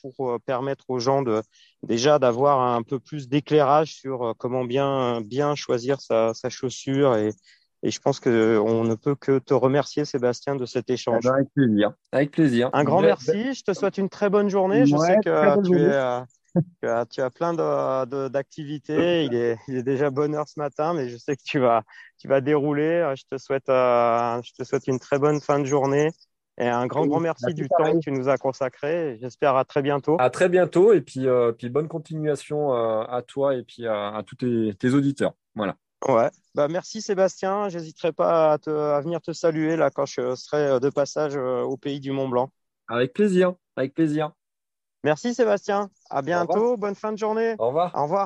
[0.01, 1.43] pour permettre aux gens de
[1.83, 7.31] déjà d'avoir un peu plus d'éclairage sur comment bien bien choisir sa, sa chaussure et,
[7.83, 11.23] et je pense qu'on ne peut que te remercier, Sébastien, de cet échange.
[11.23, 11.91] Eh ben, avec plaisir.
[12.11, 12.69] Avec plaisir.
[12.73, 13.53] Un grand merci.
[13.53, 14.85] Je te souhaite une très bonne journée.
[14.85, 15.93] Je sais que tu, es,
[16.85, 17.53] euh, tu, as, plein
[18.29, 19.25] d'activités.
[19.25, 21.83] il, est, il est déjà bonne heure ce matin, mais je sais que tu vas,
[22.17, 23.13] tu vas dérouler.
[23.15, 26.09] Je te, souhaite, euh, je te souhaite une très bonne fin de journée.
[26.59, 29.19] Et un grand, grand merci du temps que tu nous as consacré.
[29.21, 30.17] J'espère à très bientôt.
[30.19, 30.91] À très bientôt.
[30.93, 34.95] Et puis, euh, puis bonne continuation à toi et puis à, à tous tes, tes
[34.95, 35.33] auditeurs.
[35.53, 35.75] Voilà.
[36.07, 37.69] Ouais, bah merci Sébastien.
[37.69, 41.35] J'hésiterai pas à, te, à, venir te saluer là quand je serai euh, de passage
[41.35, 42.51] euh, au pays du Mont Blanc.
[42.87, 44.31] Avec plaisir, avec plaisir.
[45.03, 45.89] Merci Sébastien.
[46.09, 46.77] À bientôt.
[46.77, 47.55] Bonne fin de journée.
[47.57, 47.95] Au revoir.
[47.95, 48.25] Au revoir.